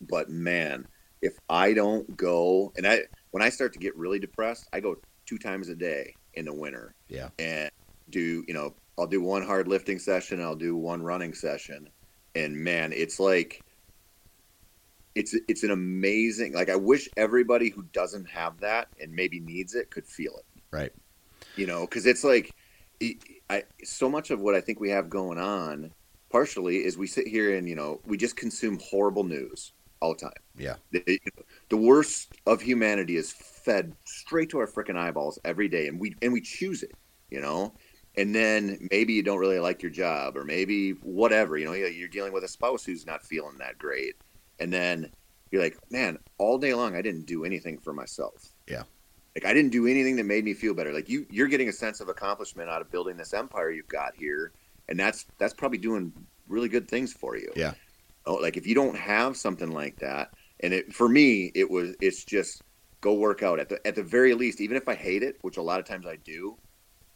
[0.00, 0.86] but man,
[1.22, 4.96] if I don't go and I when I start to get really depressed, I go
[5.26, 6.94] two times a day in the winter.
[7.08, 7.28] Yeah.
[7.38, 7.70] And
[8.10, 11.88] do, you know, I'll do one hard lifting session, I'll do one running session.
[12.34, 13.62] And man, it's like
[15.20, 19.74] it's it's an amazing like I wish everybody who doesn't have that and maybe needs
[19.74, 20.62] it could feel it.
[20.70, 20.92] Right.
[21.56, 22.54] You know, cuz it's like
[23.50, 25.92] I so much of what I think we have going on
[26.30, 30.20] partially is we sit here and you know we just consume horrible news all the
[30.20, 30.42] time.
[30.56, 30.76] Yeah.
[30.92, 31.20] The,
[31.68, 36.16] the worst of humanity is fed straight to our freaking eyeballs every day, and we
[36.22, 36.94] and we choose it.
[37.30, 37.74] You know.
[38.16, 41.56] And then maybe you don't really like your job, or maybe whatever.
[41.56, 44.16] You know, you're dealing with a spouse who's not feeling that great,
[44.60, 45.10] and then
[45.50, 48.52] you're like, man, all day long I didn't do anything for myself.
[48.68, 48.84] Yeah.
[49.34, 50.92] Like I didn't do anything that made me feel better.
[50.92, 54.14] Like you, you're getting a sense of accomplishment out of building this empire you've got
[54.16, 54.52] here,
[54.88, 56.12] and that's that's probably doing
[56.48, 57.52] really good things for you.
[57.56, 57.74] Yeah.
[58.26, 61.94] Oh, like if you don't have something like that, and it for me, it was
[62.00, 62.62] it's just
[63.00, 64.60] go work out at the at the very least.
[64.60, 66.58] Even if I hate it, which a lot of times I do,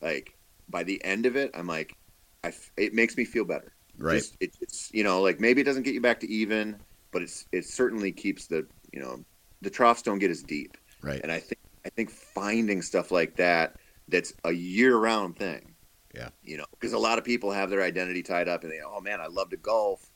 [0.00, 0.36] like
[0.68, 1.96] by the end of it, I'm like,
[2.44, 3.72] I it makes me feel better.
[3.98, 4.16] Right.
[4.16, 6.76] Just, it, it's you know like maybe it doesn't get you back to even,
[7.14, 9.24] but it's it certainly keeps the you know
[9.62, 10.76] the troughs don't get as deep.
[11.00, 11.20] Right.
[11.22, 13.76] And I think I think finding stuff like that
[14.08, 15.74] that's a year round thing.
[16.14, 16.28] Yeah.
[16.42, 19.00] You know, because a lot of people have their identity tied up and they, oh
[19.00, 20.10] man, I love to golf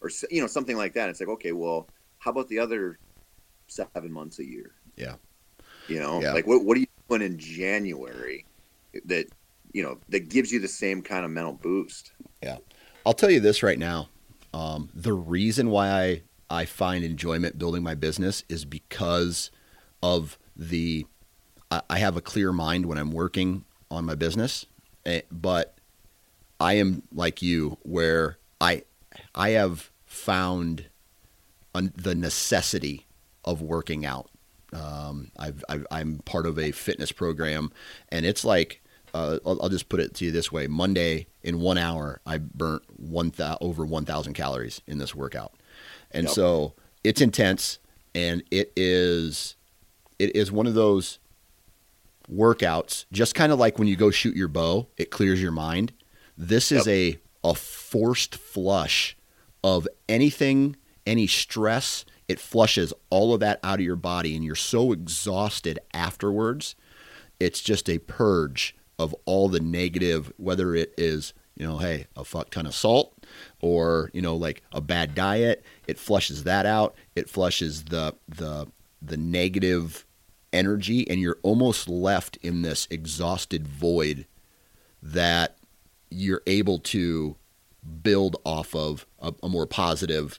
[0.00, 1.08] or, you know, something like that.
[1.08, 1.88] It's like, okay, well,
[2.18, 2.98] how about the other
[3.66, 4.72] seven months a year?
[4.96, 5.16] Yeah.
[5.88, 6.32] You know, yeah.
[6.32, 8.46] like what, what are you doing in January
[9.04, 9.26] that,
[9.72, 12.12] you know, that gives you the same kind of mental boost?
[12.42, 12.58] Yeah.
[13.04, 14.08] I'll tell you this right now.
[14.54, 19.50] Um, the reason why I, I find enjoyment building my business is because
[20.02, 21.06] of the
[21.88, 24.66] I have a clear mind when I'm working on my business,
[25.06, 25.74] eh, but
[26.60, 28.82] I am like you, where I
[29.34, 30.84] I have found
[31.72, 33.06] the necessity
[33.46, 34.28] of working out.
[34.74, 37.72] Um, I've, i am part of a fitness program,
[38.10, 38.82] and it's like
[39.14, 42.36] uh, I'll, I'll, just put it to you this way: Monday in one hour, I
[42.36, 45.52] burnt one th- over 1,000 calories in this workout,
[46.12, 46.34] and yep.
[46.34, 47.78] so it's intense,
[48.14, 49.56] and it is
[50.18, 51.18] it is one of those
[52.30, 55.92] workouts, just kind of like when you go shoot your bow, it clears your mind.
[56.36, 57.16] This is yep.
[57.44, 59.16] a a forced flush
[59.64, 62.04] of anything, any stress.
[62.28, 66.74] It flushes all of that out of your body, and you're so exhausted afterwards.
[67.40, 72.24] It's just a purge of all the negative, whether it is, you know, hey, a
[72.24, 73.14] fuck ton of salt
[73.60, 75.64] or, you know, like a bad diet.
[75.86, 76.94] It flushes that out.
[77.14, 78.68] It flushes the the
[79.00, 80.06] the negative
[80.52, 84.26] energy and you're almost left in this exhausted void
[85.02, 85.56] that
[86.10, 87.36] you're able to
[88.02, 90.38] build off of a, a more positive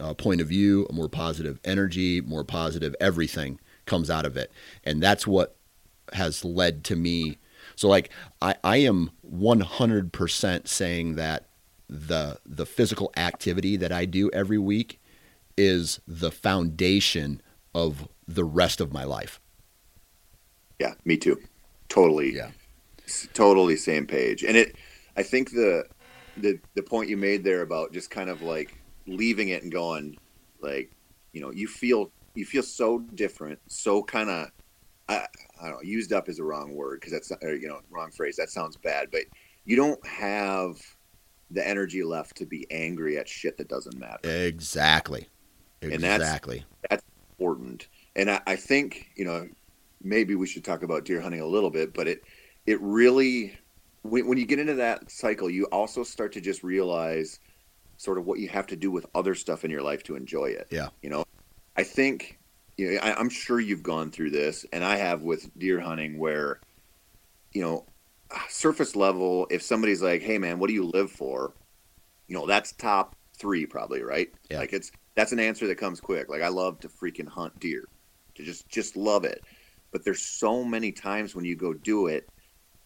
[0.00, 4.50] uh, point of view, a more positive energy, more positive everything comes out of it.
[4.84, 5.56] And that's what
[6.12, 7.38] has led to me.
[7.76, 8.10] So like
[8.42, 11.46] I, I am 100% saying that
[11.88, 15.00] the the physical activity that I do every week
[15.56, 17.40] is the foundation
[17.74, 19.40] of the rest of my life.
[20.80, 21.40] Yeah, me too.
[21.88, 22.34] Totally.
[22.34, 22.50] Yeah.
[23.34, 24.42] Totally same page.
[24.42, 24.76] And it
[25.16, 25.86] I think the
[26.36, 30.16] the the point you made there about just kind of like leaving it and going
[30.60, 30.90] like,
[31.32, 34.50] you know, you feel you feel so different, so kind of
[35.08, 35.26] I,
[35.60, 38.10] I don't know, used up is a wrong word because that's or, you know, wrong
[38.10, 38.36] phrase.
[38.36, 39.22] That sounds bad, but
[39.64, 40.76] you don't have
[41.50, 44.28] the energy left to be angry at shit that doesn't matter.
[44.28, 45.28] Exactly.
[45.82, 45.94] Exactly.
[45.94, 47.04] And that's, that's
[47.38, 47.88] important.
[48.16, 49.48] And I, I think, you know,
[50.02, 52.22] maybe we should talk about deer hunting a little bit, but it
[52.66, 53.56] it really
[54.02, 57.40] when, when you get into that cycle, you also start to just realize
[57.96, 60.46] sort of what you have to do with other stuff in your life to enjoy
[60.46, 60.66] it.
[60.70, 60.88] Yeah.
[61.02, 61.24] You know,
[61.76, 62.38] I think,
[62.76, 66.18] you know, I, am sure you've gone through this, and I have with deer hunting
[66.18, 66.60] where,
[67.52, 67.84] you know,
[68.48, 71.54] surface level, if somebody's like, hey, man, what do you live for?
[72.28, 74.28] You know, that's top three probably, right?
[74.50, 74.58] Yeah.
[74.58, 76.28] Like it's, that's an answer that comes quick.
[76.28, 77.84] Like I love to freaking hunt deer,
[78.34, 79.42] to just, just love it.
[79.92, 82.28] But there's so many times when you go do it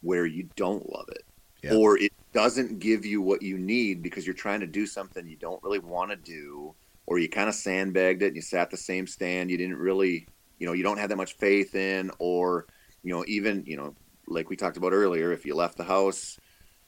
[0.03, 1.25] where you don't love it
[1.63, 1.75] yeah.
[1.75, 5.37] or it doesn't give you what you need because you're trying to do something you
[5.37, 6.75] don't really want to do
[7.07, 10.27] or you kind of sandbagged it and you sat the same stand you didn't really
[10.59, 12.67] you know you don't have that much faith in or
[13.03, 13.95] you know even you know
[14.27, 16.39] like we talked about earlier if you left the house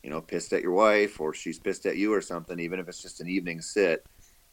[0.02, 2.88] you know pissed at your wife or she's pissed at you or something even if
[2.88, 4.06] it's just an evening sit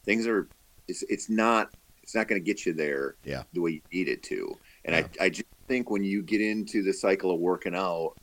[0.04, 0.48] things are
[0.88, 3.42] it's, it's not it's not going to get you there yeah.
[3.52, 5.06] the way you need it to and yeah.
[5.20, 8.14] I, I just think when you get into the cycle of working out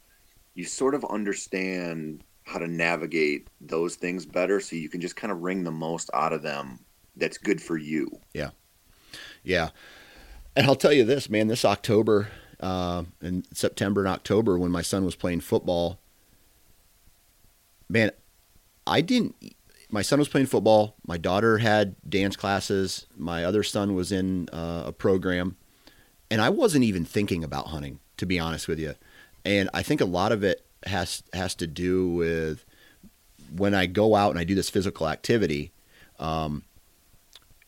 [0.54, 5.32] you sort of understand how to navigate those things better so you can just kind
[5.32, 6.80] of wring the most out of them
[7.18, 8.20] that's good for you.
[8.34, 8.51] Yeah.
[9.43, 9.70] Yeah.
[10.55, 14.82] And I'll tell you this, man, this October, uh, in September and October, when my
[14.82, 15.99] son was playing football,
[17.89, 18.11] man,
[18.86, 19.36] I didn't.
[19.89, 20.95] My son was playing football.
[21.05, 23.05] My daughter had dance classes.
[23.15, 25.55] My other son was in uh, a program,
[26.30, 28.95] and I wasn't even thinking about hunting, to be honest with you.
[29.45, 32.65] And I think a lot of it has has to do with
[33.55, 35.72] when I go out and I do this physical activity.
[36.20, 36.63] Um,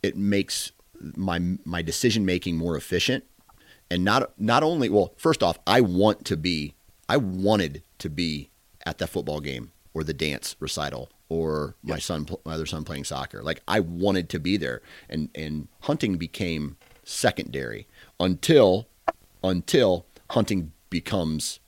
[0.03, 0.71] it makes
[1.15, 3.23] my my decision making more efficient,
[3.89, 6.73] and not not only well, first off, I want to be,
[7.07, 8.49] I wanted to be
[8.85, 12.01] at that football game or the dance recital or my yep.
[12.01, 13.41] son my other son playing soccer.
[13.43, 17.87] Like I wanted to be there, and and hunting became secondary
[18.19, 18.87] until
[19.43, 21.59] until hunting becomes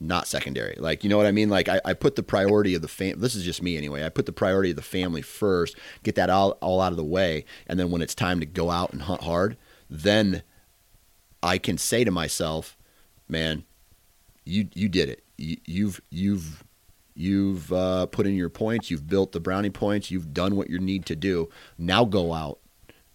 [0.00, 0.76] not secondary.
[0.78, 1.50] Like, you know what I mean?
[1.50, 3.20] Like, I, I put the priority of the fam.
[3.20, 4.04] This is just me anyway.
[4.04, 7.04] I put the priority of the family first, get that all, all out of the
[7.04, 7.44] way.
[7.66, 9.56] And then when it's time to go out and hunt hard,
[9.88, 10.42] then
[11.42, 12.76] I can say to myself,
[13.28, 13.64] man,
[14.44, 15.22] you, you did it.
[15.36, 16.64] You, you've, you've,
[17.14, 18.90] you've uh, put in your points.
[18.90, 20.10] You've built the brownie points.
[20.10, 21.50] You've done what you need to do.
[21.76, 22.58] Now go out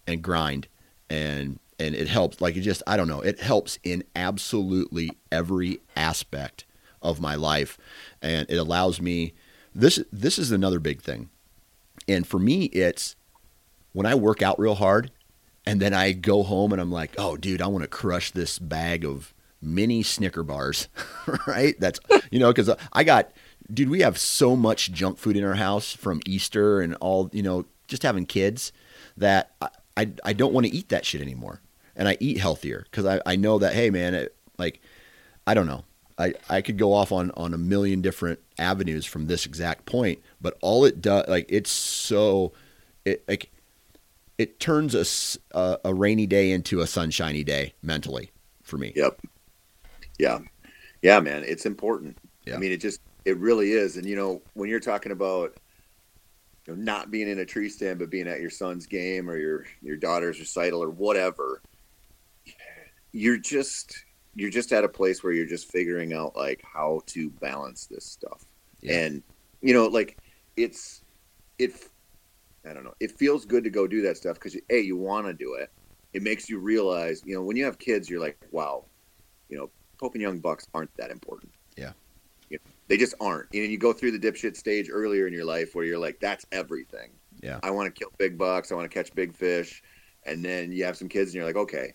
[0.06, 0.68] and grind
[1.10, 5.78] and and it helps like it just i don't know it helps in absolutely every
[5.96, 6.64] aspect
[7.06, 7.78] of my life.
[8.20, 9.34] And it allows me
[9.74, 11.30] this this is another big thing.
[12.08, 13.16] And for me it's
[13.92, 15.10] when i work out real hard
[15.64, 18.58] and then i go home and i'm like oh dude i want to crush this
[18.58, 19.32] bag of
[19.62, 20.88] mini snicker bars
[21.46, 21.74] right?
[21.80, 21.98] That's
[22.30, 23.32] you know because i got
[23.72, 27.42] dude we have so much junk food in our house from easter and all you
[27.42, 28.72] know just having kids
[29.16, 31.60] that i i, I don't want to eat that shit anymore.
[31.98, 34.80] And i eat healthier because I, I know that hey man it, like
[35.46, 35.84] i don't know
[36.18, 40.20] I, I could go off on, on a million different avenues from this exact point,
[40.40, 42.52] but all it does, like, it's so,
[43.04, 43.50] it like,
[44.38, 48.30] it turns a, a, a rainy day into a sunshiny day mentally
[48.62, 48.94] for me.
[48.96, 49.20] Yep.
[50.18, 50.38] Yeah.
[51.02, 51.44] Yeah, man.
[51.44, 52.16] It's important.
[52.46, 52.54] Yeah.
[52.54, 53.98] I mean, it just, it really is.
[53.98, 55.58] And, you know, when you're talking about,
[56.66, 59.36] you know, not being in a tree stand, but being at your son's game or
[59.36, 61.60] your, your daughter's recital or whatever,
[63.12, 64.04] you're just,
[64.36, 68.04] you're just at a place where you're just figuring out like how to balance this
[68.04, 68.44] stuff.
[68.80, 68.98] Yeah.
[68.98, 69.22] And
[69.62, 70.18] you know, like
[70.56, 71.02] it's
[71.58, 71.72] it
[72.68, 72.94] I don't know.
[73.00, 75.70] It feels good to go do that stuff because a you want to do it.
[76.12, 78.84] It makes you realize, you know, when you have kids, you're like, wow,
[79.48, 81.52] you know, Pope and Young bucks aren't that important.
[81.76, 81.92] Yeah,
[82.50, 83.48] you know, they just aren't.
[83.54, 86.44] And you go through the dipshit stage earlier in your life where you're like, that's
[86.52, 87.10] everything.
[87.42, 88.70] Yeah, I want to kill big bucks.
[88.70, 89.82] I want to catch big fish.
[90.24, 91.92] And then you have some kids, and you're like, okay,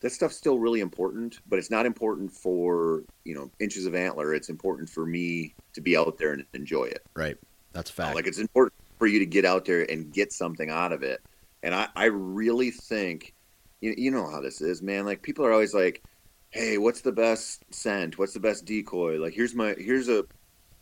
[0.00, 4.34] that stuff's still really important, but it's not important for you know inches of antler.
[4.34, 7.04] It's important for me to be out there and enjoy it.
[7.14, 7.36] Right,
[7.72, 8.14] that's fact.
[8.14, 11.20] Like it's important for you to get out there and get something out of it.
[11.62, 13.34] And I, I really think,
[13.80, 15.04] you, you know how this is, man.
[15.04, 16.02] Like people are always like,
[16.50, 18.18] "Hey, what's the best scent?
[18.18, 19.18] What's the best decoy?
[19.18, 20.24] Like here's my here's a,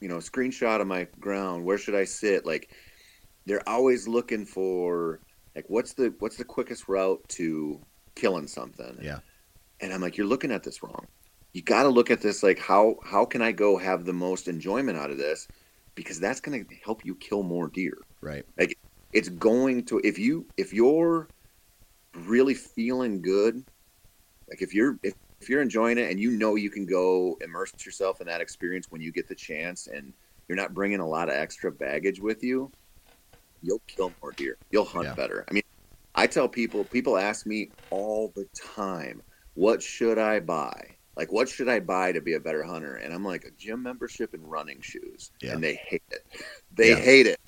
[0.00, 1.64] you know, screenshot of my ground.
[1.64, 2.46] Where should I sit?
[2.46, 2.70] Like
[3.46, 5.20] they're always looking for
[5.56, 7.80] like what's the what's the quickest route to
[8.18, 8.98] killing something.
[9.00, 9.20] Yeah.
[9.80, 11.06] And I'm like, you're looking at this wrong.
[11.52, 14.48] You got to look at this like how how can I go have the most
[14.48, 15.48] enjoyment out of this
[15.94, 17.96] because that's going to help you kill more deer.
[18.20, 18.44] Right.
[18.58, 18.78] Like
[19.12, 21.28] it's going to if you if you're
[22.14, 23.64] really feeling good,
[24.48, 27.72] like if you're if, if you're enjoying it and you know you can go immerse
[27.84, 30.12] yourself in that experience when you get the chance and
[30.48, 32.70] you're not bringing a lot of extra baggage with you,
[33.62, 34.56] you'll kill more deer.
[34.70, 35.14] You'll hunt yeah.
[35.14, 35.44] better.
[35.48, 35.62] I mean,
[36.18, 39.22] I tell people, people ask me all the time,
[39.54, 40.96] what should I buy?
[41.16, 42.96] Like, what should I buy to be a better hunter?
[42.96, 45.30] And I'm like, a gym membership and running shoes.
[45.40, 45.52] Yeah.
[45.52, 46.26] And they hate it.
[46.74, 46.96] They yeah.
[46.96, 47.38] hate it.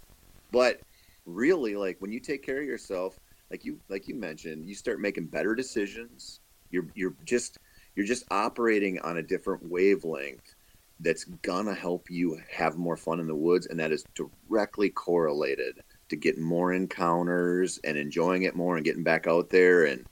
[0.52, 0.82] But
[1.26, 3.18] really, like, when you take care of yourself,
[3.50, 6.38] like you, like you mentioned, you start making better decisions.
[6.70, 7.58] You're, you're just,
[7.96, 10.54] you're just operating on a different wavelength
[11.00, 15.82] that's gonna help you have more fun in the woods, and that is directly correlated
[16.10, 20.06] to getting more encounters and enjoying it more and getting back out there and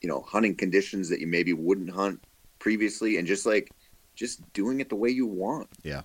[0.00, 2.22] you know hunting conditions that you maybe wouldn't hunt
[2.58, 3.70] previously and just like
[4.14, 5.68] just doing it the way you want.
[5.82, 6.02] Yeah.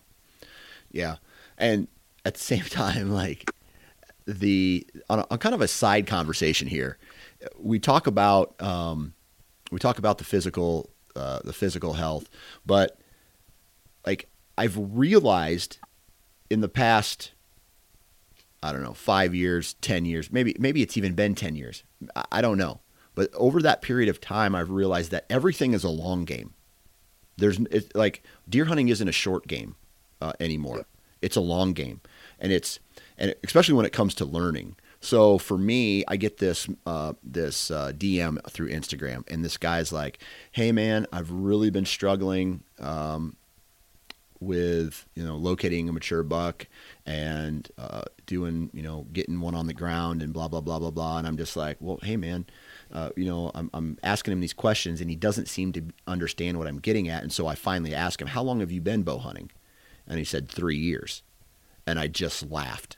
[0.91, 1.17] Yeah.
[1.57, 1.87] And
[2.25, 3.51] at the same time like
[4.25, 6.97] the on, a, on kind of a side conversation here
[7.57, 9.13] we talk about um,
[9.71, 12.29] we talk about the physical uh, the physical health
[12.65, 12.99] but
[14.05, 15.79] like i've realized
[16.49, 17.31] in the past
[18.61, 21.83] I don't know, five years, 10 years, maybe, maybe it's even been 10 years.
[22.31, 22.81] I don't know.
[23.15, 26.53] But over that period of time, I've realized that everything is a long game.
[27.37, 29.75] There's it's like deer hunting isn't a short game
[30.21, 30.85] uh, anymore.
[31.21, 32.01] It's a long game,
[32.39, 32.79] and it's
[33.17, 34.75] and especially when it comes to learning.
[35.01, 39.91] So for me, I get this uh, this uh, DM through Instagram, and this guy's
[39.91, 40.19] like,
[40.51, 43.35] "Hey man, I've really been struggling um,
[44.39, 46.67] with you know locating a mature buck
[47.05, 50.91] and uh, doing you know getting one on the ground and blah blah blah blah
[50.91, 52.45] blah." And I'm just like, "Well, hey man."
[52.91, 56.57] Uh, you know, I'm, I'm asking him these questions and he doesn't seem to understand
[56.57, 57.21] what I'm getting at.
[57.21, 59.51] And so I finally ask him, How long have you been bow hunting?
[60.07, 61.21] And he said, Three years.
[61.85, 62.97] And I just laughed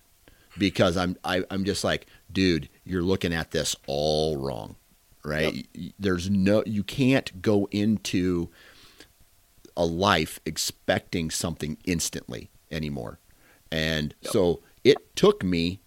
[0.57, 4.75] because I'm I, am i am just like, dude, you're looking at this all wrong,
[5.23, 5.67] right?
[5.73, 5.93] Yep.
[5.99, 8.49] There's no you can't go into
[9.75, 13.19] a life expecting something instantly anymore,
[13.71, 14.31] and yep.
[14.31, 15.79] so it took me.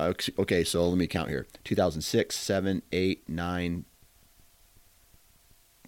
[0.00, 3.84] Okay, so let me count here: 2006, 7, 8, 9,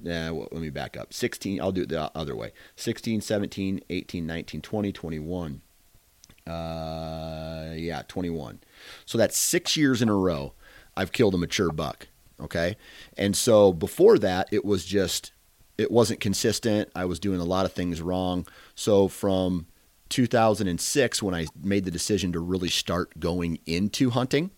[0.02, 1.12] yeah, well, let me back up.
[1.12, 2.52] 16, I'll do it the other way.
[2.76, 5.62] 16, 17, 18, 19, 20, 21,
[6.46, 8.60] uh, yeah, 21.
[9.04, 10.52] So that's six years in a row
[10.96, 12.08] I've killed a mature buck.
[12.40, 12.76] Okay.
[13.16, 15.32] And so before that, it was just,
[15.78, 16.90] it wasn't consistent.
[16.94, 18.46] I was doing a lot of things wrong.
[18.74, 19.66] So from
[20.08, 24.50] 2006, when I made the decision to really start going into hunting,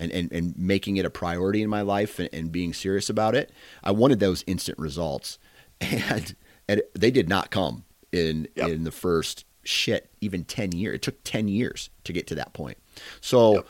[0.00, 3.34] and, and, and making it a priority in my life and, and being serious about
[3.34, 3.52] it,
[3.84, 5.38] I wanted those instant results.
[5.82, 6.36] And,
[6.68, 8.68] and they did not come in yep.
[8.68, 10.96] in the first shit, even 10 years.
[10.96, 12.76] It took 10 years to get to that point.
[13.22, 13.68] So yep.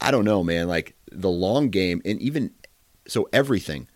[0.00, 0.68] I don't know, man.
[0.68, 2.52] Like the long game, and even
[3.08, 3.88] so, everything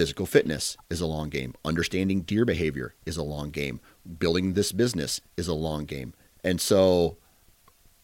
[0.00, 1.52] physical fitness is a long game.
[1.62, 3.80] Understanding deer behavior is a long game.
[4.18, 6.14] Building this business is a long game.
[6.42, 7.18] And so,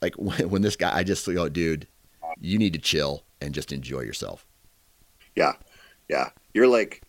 [0.03, 1.87] like when, when this guy, I just go, dude,
[2.39, 4.45] you need to chill and just enjoy yourself.
[5.37, 5.55] Yeah.
[6.11, 6.29] Yeah.
[6.53, 7.01] You're like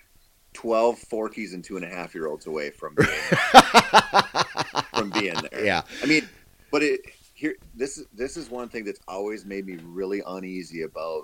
[0.54, 3.10] 12 Forkies and two and a half year olds away from being,
[4.96, 5.66] from being there.
[5.66, 5.82] Yeah.
[6.02, 6.30] I mean,
[6.72, 7.02] but it
[7.34, 11.24] here this is this is one thing that's always made me really uneasy about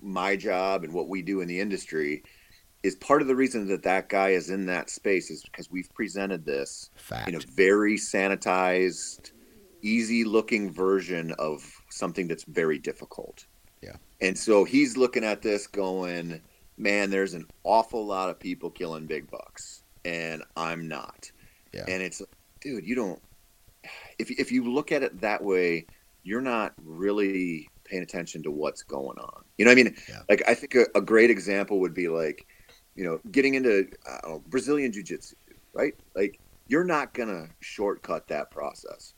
[0.00, 2.22] my job and what we do in the industry
[2.82, 5.92] is part of the reason that that guy is in that space is because we've
[5.94, 7.28] presented this Fact.
[7.28, 9.32] in a very sanitized
[9.82, 13.46] easy looking version of something that's very difficult
[13.82, 16.40] yeah and so he's looking at this going
[16.80, 21.30] man, there's an awful lot of people killing big bucks, and I'm not.
[21.72, 21.84] Yeah.
[21.86, 22.22] And it's,
[22.60, 23.20] dude, you don't.
[24.18, 25.86] If if you look at it that way,
[26.22, 29.44] you're not really paying attention to what's going on.
[29.58, 30.20] You know, what I mean, yeah.
[30.28, 32.46] like I think a, a, great example would be like,
[33.00, 33.88] you know, getting into
[34.26, 35.34] know, Brazilian jiu-jitsu,
[35.72, 35.94] right?
[36.14, 36.38] Like
[36.68, 39.14] you're not gonna shortcut that process.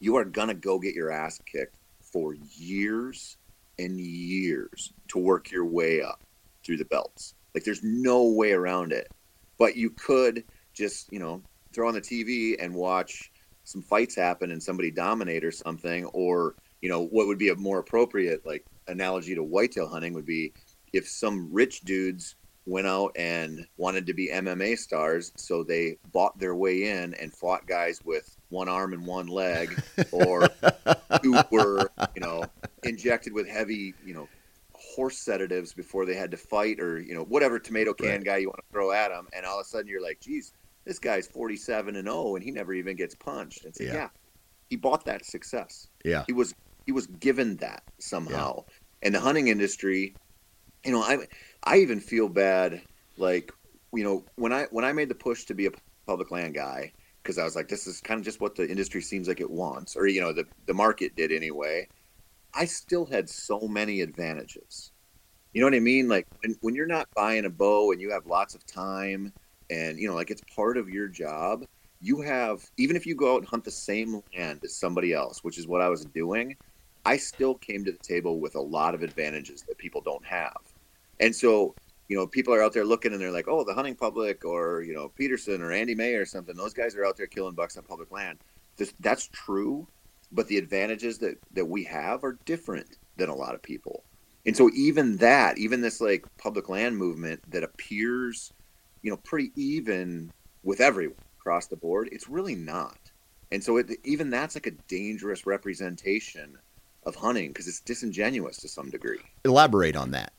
[0.00, 3.36] You are gonna go get your ass kicked for years
[3.78, 6.22] and years to work your way up
[6.64, 7.34] through the belts.
[7.54, 9.08] Like there's no way around it.
[9.58, 11.42] But you could just, you know,
[11.74, 13.30] throw on the TV and watch
[13.64, 17.56] some fights happen and somebody dominate or something or, you know, what would be a
[17.56, 20.54] more appropriate like analogy to whitetail hunting would be
[20.94, 22.36] if some rich dudes
[22.66, 27.32] went out and wanted to be MMA stars, so they bought their way in and
[27.32, 29.82] fought guys with one arm and one leg,
[30.12, 30.48] or
[31.22, 32.44] who were, you know,
[32.84, 34.28] injected with heavy, you know,
[34.94, 38.24] horse sedatives before they had to fight or you know whatever tomato can right.
[38.24, 40.52] guy you want to throw at them and all of a sudden you're like geez
[40.84, 43.94] this guy's 47 and 0 and he never even gets punched and yeah.
[43.94, 44.08] yeah.
[44.68, 46.54] he bought that success yeah he was
[46.84, 48.74] he was given that somehow yeah.
[49.04, 50.14] and the hunting industry
[50.84, 51.18] you know i
[51.64, 52.82] i even feel bad
[53.16, 53.52] like
[53.92, 55.70] you know when i when i made the push to be a
[56.06, 56.92] public land guy
[57.22, 59.50] because i was like this is kind of just what the industry seems like it
[59.50, 61.86] wants or you know the the market did anyway
[62.54, 64.92] I still had so many advantages.
[65.52, 66.08] You know what I mean?
[66.08, 69.32] Like when, when you're not buying a bow and you have lots of time
[69.70, 71.64] and, you know, like it's part of your job,
[72.00, 75.44] you have, even if you go out and hunt the same land as somebody else,
[75.44, 76.56] which is what I was doing,
[77.04, 80.60] I still came to the table with a lot of advantages that people don't have.
[81.22, 81.74] And so,
[82.08, 84.82] you know, people are out there looking and they're like, oh, the hunting public or,
[84.82, 87.78] you know, Peterson or Andy May or something, those guys are out there killing bucks
[87.78, 88.38] on public land.
[88.76, 89.86] This, that's true
[90.32, 94.02] but the advantages that that we have are different than a lot of people.
[94.46, 98.52] And so even that even this like public land movement that appears
[99.02, 100.32] you know pretty even
[100.64, 102.98] with everyone across the board it's really not.
[103.52, 106.56] And so it, even that's like a dangerous representation
[107.04, 109.18] of hunting because it's disingenuous to some degree.
[109.44, 110.32] Elaborate on that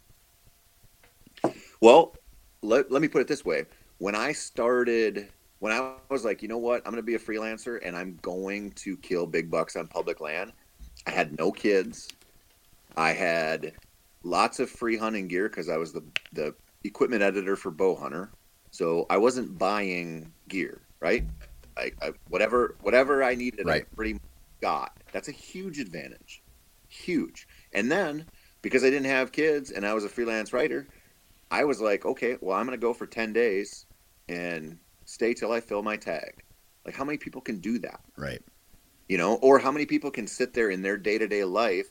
[1.84, 2.16] well
[2.62, 3.66] let, let me put it this way
[3.98, 5.30] when i started
[5.64, 8.20] when I was like, you know what, I'm going to be a freelancer and I'm
[8.22, 10.52] going to kill big bucks on public land,
[11.08, 12.10] I had no kids.
[12.98, 13.72] I had
[14.24, 16.04] lots of free hunting gear because I was the,
[16.34, 16.54] the
[16.84, 18.28] equipment editor for Bowhunter.
[18.72, 21.24] So I wasn't buying gear, right?
[21.78, 23.84] I, I whatever whatever I needed, Right.
[23.84, 24.22] I pretty much
[24.60, 24.92] got.
[25.14, 26.44] That's a huge advantage,
[26.90, 27.48] huge.
[27.72, 28.26] And then
[28.62, 30.90] because I didn't have kids and I was a freelance writer,
[31.54, 33.86] I was like, okay, well, I'm going to go for ten days
[34.28, 36.44] and stay till I fill my tag.
[36.84, 38.02] Like, how many people can do that?
[38.18, 38.42] Right.
[39.08, 41.90] You know, or how many people can sit there in their day to day life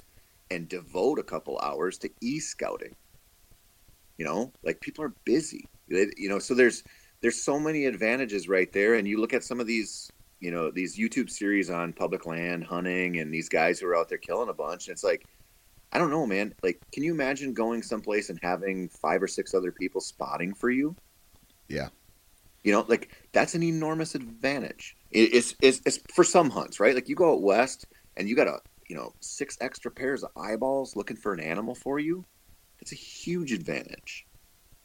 [0.50, 2.96] and devote a couple hours to e scouting?
[4.18, 5.64] You know, like people are busy.
[5.88, 6.82] They- You know, so there's
[7.20, 8.94] there's so many advantages right there.
[8.94, 10.10] And you look at some of these,
[10.40, 14.08] you know, these YouTube series on public land hunting and these guys who are out
[14.08, 14.88] there killing a bunch.
[14.88, 15.24] And it's like,
[15.92, 16.54] I don't know, man.
[16.62, 20.70] Like, can you imagine going someplace and having five or six other people spotting for
[20.70, 20.96] you?
[21.68, 21.88] Yeah.
[22.64, 24.96] You know, like that's an enormous advantage.
[25.10, 26.94] It- It's, it's, it's for some hunts, right?
[26.94, 27.86] Like you go out west
[28.16, 31.74] and you got a, you know, six extra pairs of eyeballs looking for an animal
[31.74, 32.24] for you.
[32.80, 34.26] That's a huge advantage.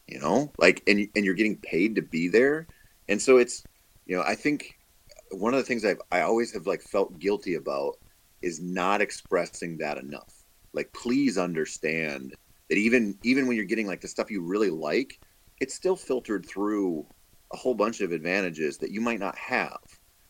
[0.08, 2.68] You know, like, and and you're getting paid to be there,
[3.10, 3.64] and so it's,
[4.06, 4.78] you know, I think
[5.32, 7.98] one of the things I've I always have like felt guilty about
[8.42, 10.37] is not expressing that enough.
[10.78, 12.36] Like, please understand
[12.70, 15.20] that even even when you're getting like the stuff you really like,
[15.60, 17.04] it's still filtered through
[17.52, 19.80] a whole bunch of advantages that you might not have.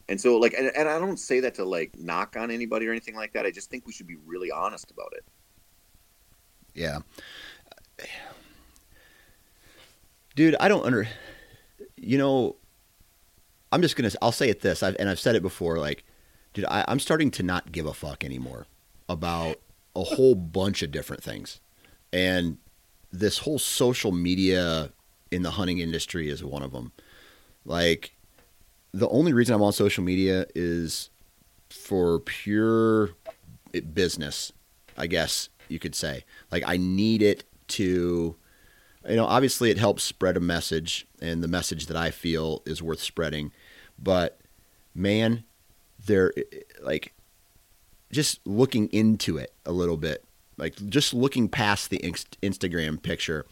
[0.08, 2.92] And so, like, and, and I don't say that to like knock on anybody or
[2.92, 3.46] anything like that.
[3.46, 5.26] I just think we should be really honest about it.
[6.74, 7.00] Yeah.
[10.34, 11.10] Dude, I don't under
[11.98, 12.56] you know
[13.74, 16.06] I'm just gonna I'll say it this, I've, and I've said it before, like,
[16.54, 18.66] dude, I, I'm starting to not give a fuck anymore
[19.10, 19.60] about
[19.98, 21.60] a whole bunch of different things.
[22.14, 22.58] And
[23.12, 24.92] this whole social media
[25.32, 26.92] in the hunting industry is one of them.
[27.66, 28.14] Like,
[28.94, 31.10] the only reason I'm on social media is
[31.70, 33.10] for pure
[33.94, 34.54] business,
[34.96, 36.24] I guess you could say.
[36.52, 38.36] Like, I need it to,
[39.10, 42.84] you know, obviously it helps spread a message, and the message that I feel is
[42.84, 43.52] worth spreading.
[43.98, 44.40] But
[44.94, 45.44] man,
[46.06, 46.32] there,
[46.82, 47.14] like,
[48.12, 50.24] just looking into it a little bit,
[50.58, 53.46] like just looking past the inst- Instagram picture,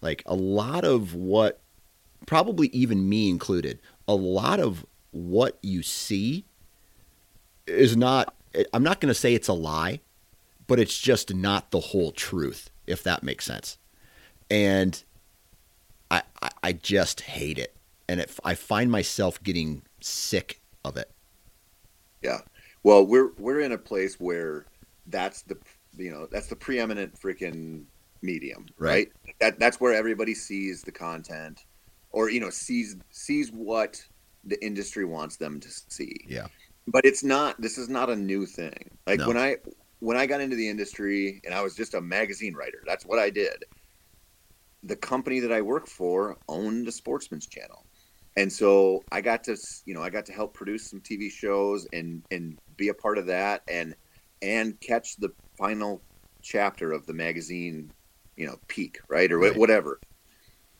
[0.00, 1.60] like a lot of what,
[2.26, 6.44] probably even me included, a lot of what you see
[7.66, 8.34] is not,
[8.72, 10.00] I'm not going to say it's a lie,
[10.66, 13.78] but it's just not the whole truth, if that makes sense.
[14.50, 15.02] And
[16.10, 17.74] I, I, I just hate it.
[18.08, 21.10] And it, I find myself getting sick of it.
[22.20, 22.40] Yeah.
[22.84, 24.66] Well, we're we're in a place where
[25.06, 25.56] that's the
[25.96, 27.84] you know that's the preeminent freaking
[28.22, 29.10] medium, right?
[29.24, 29.34] Right.
[29.40, 31.64] That that's where everybody sees the content,
[32.10, 34.02] or you know sees sees what
[34.44, 36.16] the industry wants them to see.
[36.26, 36.48] Yeah.
[36.88, 37.60] But it's not.
[37.60, 38.90] This is not a new thing.
[39.06, 39.28] Like No.
[39.28, 39.56] when I
[40.00, 42.82] when I got into the industry and I was just a magazine writer.
[42.84, 43.64] That's what I did.
[44.82, 47.86] The company that I work for owned a sportsman's channel
[48.36, 51.86] and so I got to you know I got to help produce some TV shows
[51.92, 53.94] and and be a part of that and
[54.42, 56.02] and catch the final
[56.42, 57.90] chapter of the magazine
[58.36, 59.56] you know peak right or Right.
[59.56, 60.00] whatever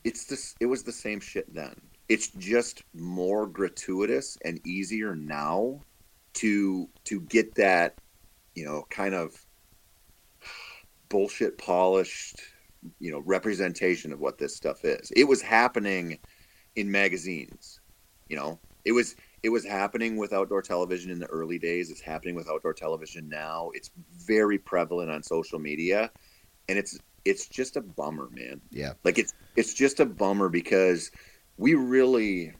[0.03, 1.73] it's this it was the same shit then
[2.09, 5.81] it's just more gratuitous and easier now
[6.33, 7.95] to to get that
[8.55, 9.33] you know kind of
[11.09, 12.41] bullshit polished
[12.99, 16.19] you know representation of what this stuff is it was happening
[16.75, 17.79] in magazines.
[18.29, 21.91] You know, it was it was happening with outdoor television in the early days.
[21.91, 23.71] It's happening with outdoor television now.
[23.73, 26.09] It's very prevalent on social media,
[26.69, 28.61] and it's it's just a bummer, man.
[28.71, 28.93] Yeah.
[29.03, 31.11] Like it's it's just a bummer because
[31.57, 32.53] we really,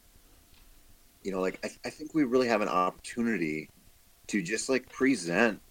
[1.23, 3.69] you know, like I, I think we really have an opportunity
[4.27, 5.61] to just like present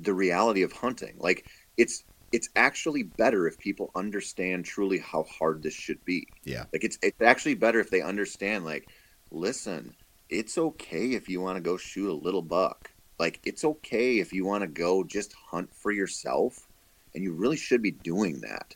[0.00, 1.14] the reality of hunting.
[1.18, 6.26] Like it's it's actually better if people understand truly how hard this should be.
[6.42, 6.64] Yeah.
[6.72, 8.88] Like it's it's actually better if they understand like
[9.30, 9.94] listen,
[10.28, 12.90] it's okay if you want to go shoot a little buck.
[13.18, 16.66] Like it's okay if you want to go just hunt for yourself
[17.14, 18.74] and you really should be doing that.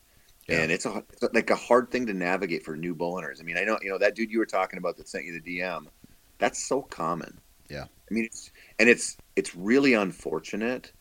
[0.48, 0.60] Yeah.
[0.60, 3.40] And it's a it's like a hard thing to navigate for new bow hunters.
[3.40, 5.38] I mean, I know you know that dude you were talking about that sent you
[5.40, 5.86] the DM.
[6.38, 7.38] That's so common.
[7.68, 7.84] Yeah.
[7.84, 10.92] I mean, it's and it's it's really unfortunate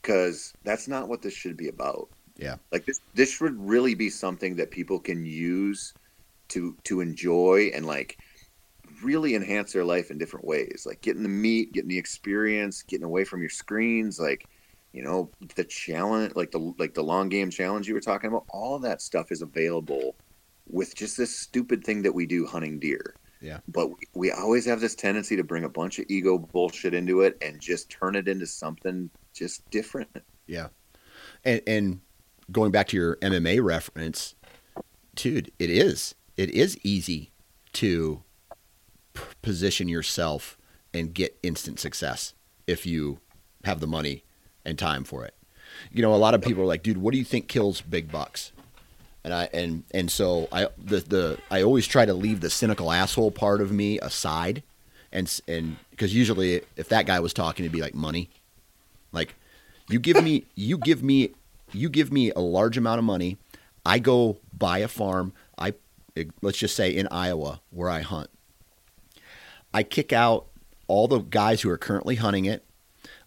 [0.00, 2.08] because that's not what this should be about.
[2.36, 2.56] Yeah.
[2.72, 5.92] Like this this should really be something that people can use
[6.48, 8.18] to to enjoy and like
[9.04, 10.84] really enhance their life in different ways.
[10.86, 14.46] Like getting the meat, getting the experience, getting away from your screens, like
[14.92, 18.44] you know, the challenge like the like the long game challenge you were talking about,
[18.48, 20.16] all that stuff is available
[20.68, 23.14] with just this stupid thing that we do hunting deer.
[23.40, 23.58] Yeah.
[23.68, 27.20] But we, we always have this tendency to bring a bunch of ego bullshit into
[27.20, 30.08] it and just turn it into something just different.
[30.46, 30.68] Yeah.
[31.44, 32.00] And and
[32.52, 34.34] going back to your MMA reference,
[35.14, 36.14] dude, it is.
[36.36, 37.32] It is easy
[37.74, 38.22] to
[39.42, 40.56] position yourself
[40.92, 42.34] and get instant success
[42.66, 43.18] if you
[43.64, 44.24] have the money
[44.64, 45.34] and time for it.
[45.92, 48.10] You know, a lot of people are like, dude, what do you think kills big
[48.10, 48.52] bucks?
[49.24, 52.92] And I and and so I the the I always try to leave the cynical
[52.92, 54.62] asshole part of me aside,
[55.10, 58.28] and and because usually if that guy was talking, it'd be like money,
[59.12, 59.34] like
[59.88, 61.30] you give me you give me
[61.72, 63.38] you give me a large amount of money,
[63.86, 65.32] I go buy a farm.
[65.58, 65.72] I
[66.42, 68.28] let's just say in Iowa where I hunt.
[69.74, 70.46] I kick out
[70.86, 72.64] all the guys who are currently hunting it.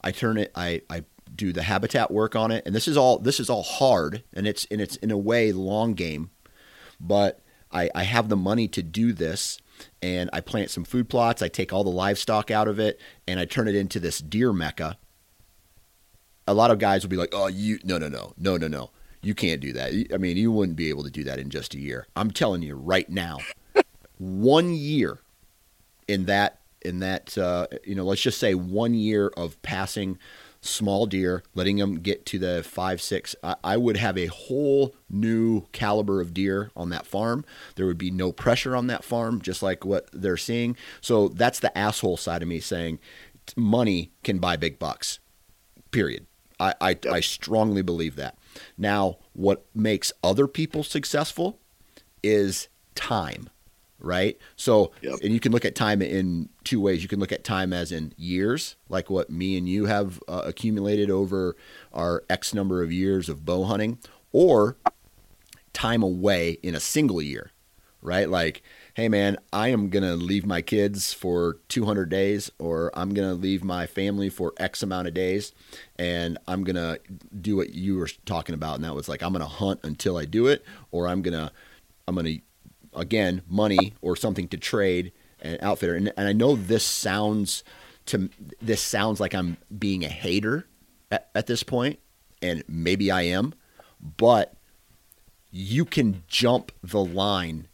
[0.01, 0.51] I turn it.
[0.55, 1.03] I I
[1.35, 4.47] do the habitat work on it, and this is all this is all hard, and
[4.47, 6.29] it's and it's in a way long game,
[6.99, 7.41] but
[7.71, 9.59] I, I have the money to do this,
[10.01, 11.41] and I plant some food plots.
[11.41, 14.53] I take all the livestock out of it, and I turn it into this deer
[14.53, 14.97] mecca.
[16.47, 18.91] A lot of guys will be like, "Oh, you no no no no no no,
[19.21, 19.91] you can't do that.
[20.13, 22.61] I mean, you wouldn't be able to do that in just a year." I'm telling
[22.61, 23.39] you right now,
[24.17, 25.19] one year
[26.07, 30.17] in that in that uh, you know let's just say one year of passing
[30.61, 34.95] small deer letting them get to the five six I, I, would have a whole
[35.09, 37.45] new caliber of deer on that farm.
[37.75, 40.75] There would be no pressure on that farm just like what they're seeing.
[40.99, 42.99] So that's the asshole side of me saying
[43.55, 45.19] money can buy big bucks
[45.91, 46.25] period.
[46.59, 48.37] I i, I strongly believe that.
[48.77, 51.59] Now what makes other people successful
[52.23, 53.49] is time
[53.99, 54.37] right?
[54.55, 55.15] So, yep.
[55.23, 57.01] and you can look at time in two ways.
[57.01, 60.41] You can look at time as in years, like what me and you have uh,
[60.45, 61.55] accumulated over
[61.93, 63.97] our X number of years of bow hunting,
[64.31, 64.77] or
[65.73, 67.51] time away in a single year,
[68.01, 68.29] right?
[68.29, 73.13] Like, hey man, I am going to leave my kids for 200 days, or I'm
[73.13, 75.53] going to leave my family for X amount of days,
[75.97, 76.99] and I'm going to
[77.39, 78.75] do what you were talking about.
[78.75, 81.33] And that was like, I'm going to hunt until I do it, or I'm going
[81.33, 81.51] to,
[82.07, 82.41] I'm going to
[82.97, 85.95] again money or something to trade an outfitter.
[85.95, 87.63] And, and I know this sounds
[88.07, 88.29] to
[88.61, 90.67] this sounds like I'm being a hater
[91.11, 91.99] at, at this point,
[92.41, 93.53] and maybe I am,
[94.17, 94.53] but
[95.51, 97.67] you can jump the line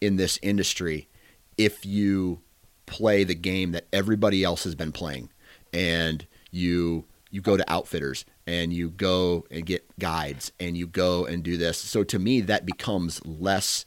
[0.00, 1.08] in this industry
[1.56, 2.40] if you
[2.86, 5.28] play the game that everybody else has been playing
[5.72, 11.26] and you you go to outfitters and you go and get guides and you go
[11.26, 13.84] and do this so to me that becomes less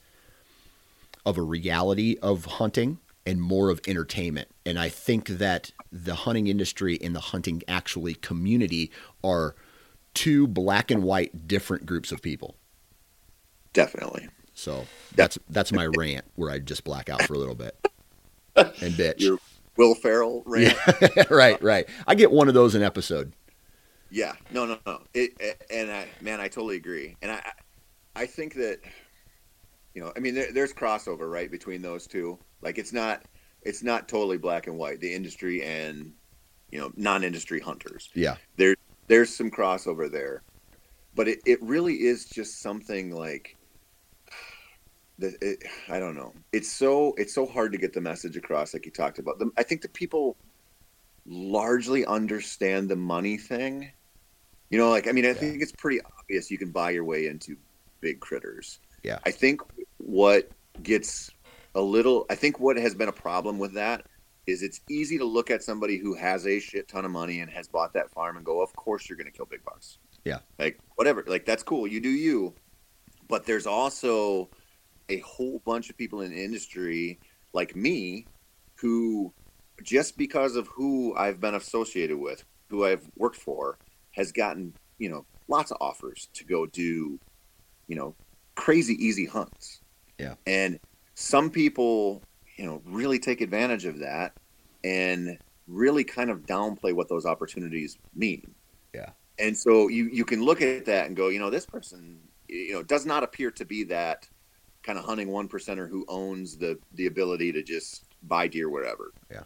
[1.30, 4.49] of a reality of hunting and more of entertainment.
[4.65, 8.91] And I think that the hunting industry and the hunting actually community
[9.23, 9.55] are
[10.15, 12.55] two black and white different groups of people.
[13.73, 14.27] Definitely.
[14.55, 17.77] So that's that's my rant where I just black out for a little bit
[18.55, 19.19] and bitch.
[19.19, 19.38] Your
[19.77, 20.75] Will Ferrell rant.
[20.99, 21.23] Yeah.
[21.30, 21.88] right, right.
[22.07, 23.34] I get one of those an episode.
[24.09, 25.01] Yeah, no, no, no.
[25.13, 27.15] It, and I, man, I totally agree.
[27.21, 27.51] And I,
[28.15, 28.80] I think that
[30.00, 32.39] you know, I mean, there, there's crossover right between those two.
[32.62, 33.24] Like it's not
[33.64, 35.02] it's not totally black and white.
[35.02, 36.14] The industry and
[36.72, 38.10] you know non-industry hunters.
[38.14, 38.78] Yeah, there
[39.08, 40.43] there's some crossover there,
[41.16, 43.58] but it, it really is just something like
[45.20, 45.34] that.
[45.41, 46.34] It, I don't know.
[46.54, 49.38] It's so it's so hard to get the message across, like you talked about.
[49.38, 50.38] The, I think the people
[51.26, 53.91] largely understand the money thing.
[54.70, 55.34] You know, like I mean, I yeah.
[55.34, 57.58] think it's pretty obvious you can buy your way into
[58.00, 58.80] big critters.
[59.04, 59.20] Yeah.
[59.26, 59.62] I think
[60.00, 60.50] what
[60.82, 61.30] gets
[61.76, 64.06] a little I think what has been a problem with that
[64.47, 67.52] is it's easy to look at somebody who has a shit ton of money and
[67.52, 70.00] has bought that farm and go, of course you're going to kill big bucks.
[70.26, 70.39] Yeah.
[70.58, 71.88] Like whatever, like that's cool.
[71.88, 72.56] You do you.
[73.28, 74.50] But there's also
[75.08, 77.20] a whole bunch of people in the industry
[77.54, 78.26] like me
[78.76, 79.34] who
[79.84, 83.78] just because of who I've been associated with, who I've worked for,
[84.12, 87.20] has gotten, you know, lots of offers to go do,
[87.88, 88.16] you know,
[88.56, 89.82] crazy easy hunts.
[90.20, 90.36] Yeah.
[90.45, 90.80] And
[91.15, 92.22] some people,
[92.57, 94.34] you know, really take advantage of that
[94.84, 98.53] and really kind of downplay what those opportunities mean.
[98.93, 99.11] Yeah.
[99.38, 102.74] And so you you can look at that and go, you know, this person, you
[102.74, 104.28] know, does not appear to be that
[104.84, 109.13] kind of hunting one percenter who owns the the ability to just buy deer wherever.
[109.32, 109.43] Yeah.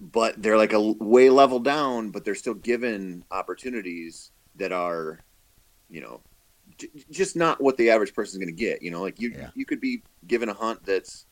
[0.00, 5.20] But they're like a way level down, but they're still given opportunities that are,
[5.88, 6.20] you know,
[7.10, 8.82] just not what the average person is going to get.
[8.82, 9.50] You know, like you yeah.
[9.54, 11.26] you could be given a hunt that's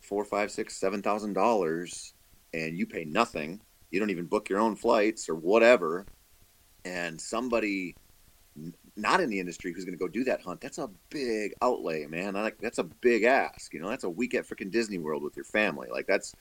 [0.00, 2.14] four, five, six, seven thousand dollars,
[2.52, 3.60] and you pay nothing.
[3.90, 6.06] You don't even book your own flights or whatever,
[6.84, 7.94] and somebody
[8.96, 10.60] not in the industry who's going to go do that hunt.
[10.60, 12.36] That's a big outlay, man.
[12.36, 13.72] I like that's a big ask.
[13.72, 15.88] You know, that's a week at freaking Disney World with your family.
[15.90, 16.34] Like that's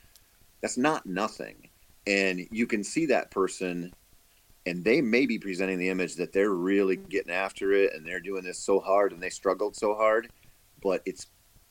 [0.62, 1.70] that's not nothing,
[2.08, 3.94] and you can see that person
[4.68, 8.20] and they may be presenting the image that they're really getting after it and they're
[8.20, 10.30] doing this so hard and they struggled so hard,
[10.84, 11.28] but it's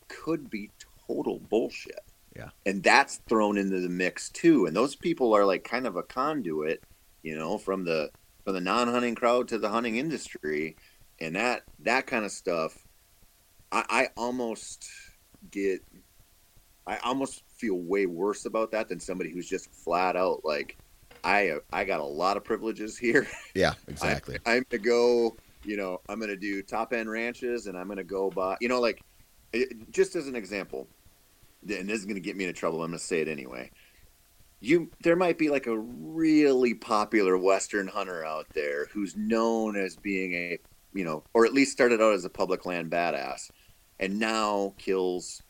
[0.09, 0.71] could be
[1.07, 2.01] total bullshit.
[2.35, 2.49] Yeah.
[2.65, 4.65] And that's thrown into the mix too.
[4.65, 6.83] And those people are like kind of a conduit,
[7.23, 8.11] you know, from the
[8.45, 10.77] from the non-hunting crowd to the hunting industry.
[11.21, 12.79] And that that kind of stuff
[13.71, 14.89] I, I almost
[15.51, 15.83] get
[16.87, 20.79] I almost feel way worse about that than somebody who's just flat out like
[21.27, 23.27] I I got a lot of privileges here.
[23.55, 24.39] Yeah, exactly.
[24.45, 28.05] I, I'm gonna go, you know, I'm gonna do top end ranches, and I'm gonna
[28.05, 29.03] go buy, you know, like
[29.53, 30.87] it, just as an example,
[31.62, 32.83] and this is gonna get me into trouble.
[32.83, 33.70] I'm gonna say it anyway.
[34.61, 39.97] You, there might be like a really popular Western hunter out there who's known as
[39.97, 40.59] being a,
[40.93, 43.51] you know, or at least started out as a public land badass,
[44.01, 45.43] and now kills,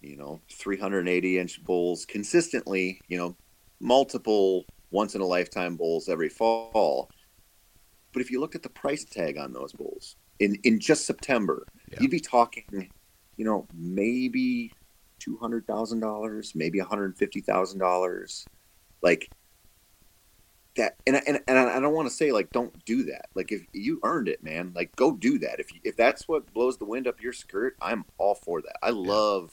[0.00, 3.36] you know, 380 inch bulls consistently, you know,
[3.80, 7.10] multiple once in a lifetime bulls every fall.
[8.12, 11.66] But if you looked at the price tag on those bulls in, in just September,
[11.90, 11.98] yeah.
[12.00, 12.90] you'd be talking,
[13.36, 14.72] you know, maybe
[15.18, 18.44] two hundred thousand dollars, maybe one hundred fifty thousand dollars,
[19.02, 19.30] like
[20.76, 20.96] that.
[21.06, 23.26] And and and I don't want to say like don't do that.
[23.34, 25.60] Like if you earned it, man, like go do that.
[25.60, 28.78] If you, if that's what blows the wind up your skirt, I'm all for that.
[28.82, 29.52] I love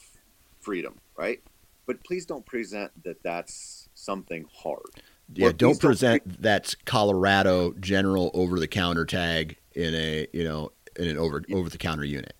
[0.61, 1.43] freedom, right?
[1.85, 5.01] But please don't present that that's something hard
[5.33, 6.41] yeah, don't present don't...
[6.41, 11.69] that's Colorado general over the counter tag in a you know in an over over
[11.69, 12.35] the counter unit.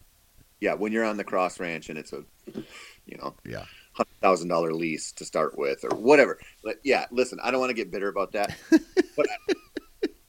[0.60, 2.24] Yeah, when you're on the cross ranch and it's a
[3.06, 6.40] you know yeah hundred thousand dollar lease to start with or whatever.
[6.64, 8.56] But yeah, listen, I don't want to get bitter about that,
[9.16, 9.28] but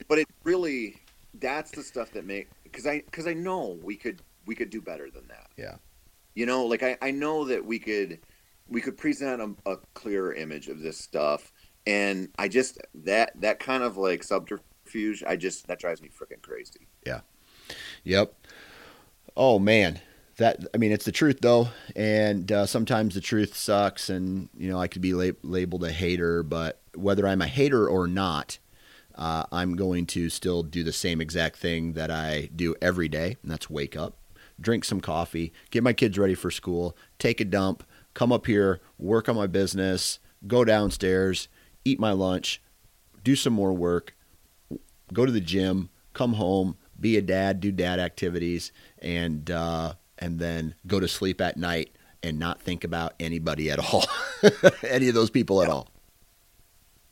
[0.08, 0.96] but it really
[1.34, 4.80] that's the stuff that make because I because I know we could we could do
[4.80, 5.50] better than that.
[5.56, 5.76] Yeah,
[6.34, 8.20] you know, like I I know that we could
[8.66, 11.52] we could present a, a clearer image of this stuff
[11.88, 16.42] and I just that that kind of like subterfuge, I just that drives me freaking
[16.42, 16.86] crazy.
[17.04, 17.20] Yeah.
[18.04, 18.34] Yep.
[19.34, 20.00] Oh man,
[20.36, 24.70] that I mean it's the truth though, and uh, sometimes the truth sucks, and you
[24.70, 28.58] know I could be lab- labeled a hater, but whether I'm a hater or not.
[29.14, 33.36] Uh, I'm going to still do the same exact thing that I do every day,
[33.42, 34.16] and that's wake up,
[34.60, 37.82] drink some coffee, get my kids ready for school, take a dump,
[38.14, 41.48] come up here, work on my business, go downstairs,
[41.88, 42.60] eat my lunch,
[43.24, 44.14] do some more work,
[45.12, 50.38] go to the gym, come home, be a dad, do dad activities, and uh, and
[50.38, 54.04] then go to sleep at night and not think about anybody at all,
[54.88, 55.88] any of those people at all.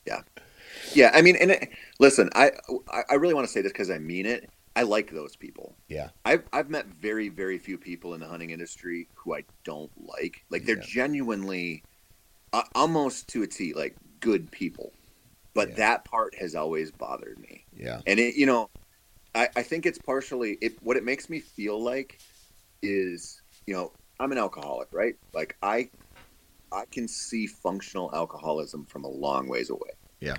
[0.07, 0.23] Yeah,
[0.95, 1.11] yeah.
[1.15, 2.53] I mean, and it, listen, I
[3.09, 4.51] I really want to say this because I mean it.
[4.75, 5.75] I like those people.
[5.89, 6.11] Yeah.
[6.27, 10.45] I've I've met very very few people in the hunting industry who I don't like.
[10.51, 10.85] Like they're yeah.
[10.87, 11.83] genuinely,
[12.53, 13.73] uh, almost to a T.
[13.73, 14.93] Like good people.
[15.55, 15.77] But yeah.
[15.77, 17.65] that part has always bothered me.
[17.75, 18.01] Yeah.
[18.07, 18.69] And it, you know,
[19.35, 22.19] I, I think it's partially it what it makes me feel like
[22.83, 25.15] is, you know, I'm an alcoholic, right?
[25.33, 25.91] Like I
[26.73, 29.91] I can see functional alcoholism from a long ways away.
[30.21, 30.37] Yeah.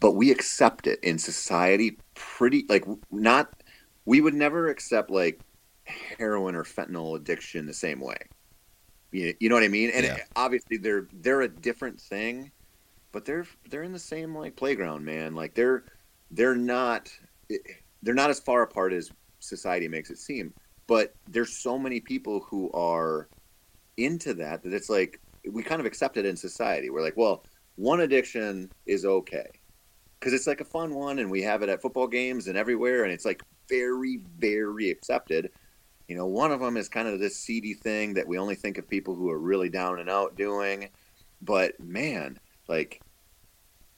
[0.00, 3.52] But we accept it in society pretty like not
[4.04, 5.40] we would never accept like
[6.18, 8.18] heroin or fentanyl addiction the same way.
[9.10, 9.90] You, you know what I mean?
[9.94, 10.16] And yeah.
[10.16, 12.50] it, obviously they're they're a different thing,
[13.12, 15.34] but they're they're in the same like playground, man.
[15.34, 15.84] Like they're
[16.30, 17.10] they're not
[18.02, 20.52] they're not as far apart as society makes it seem.
[20.86, 23.28] But there's so many people who are
[23.96, 26.90] into that that it's like we kind of accept it in society.
[26.90, 27.44] We're like, well,
[27.76, 29.48] one addiction is okay
[30.18, 33.04] because it's like a fun one, and we have it at football games and everywhere,
[33.04, 35.50] and it's like very very accepted.
[36.08, 38.78] You know, one of them is kind of this seedy thing that we only think
[38.78, 40.88] of people who are really down and out doing.
[41.42, 42.38] But man,
[42.68, 43.00] like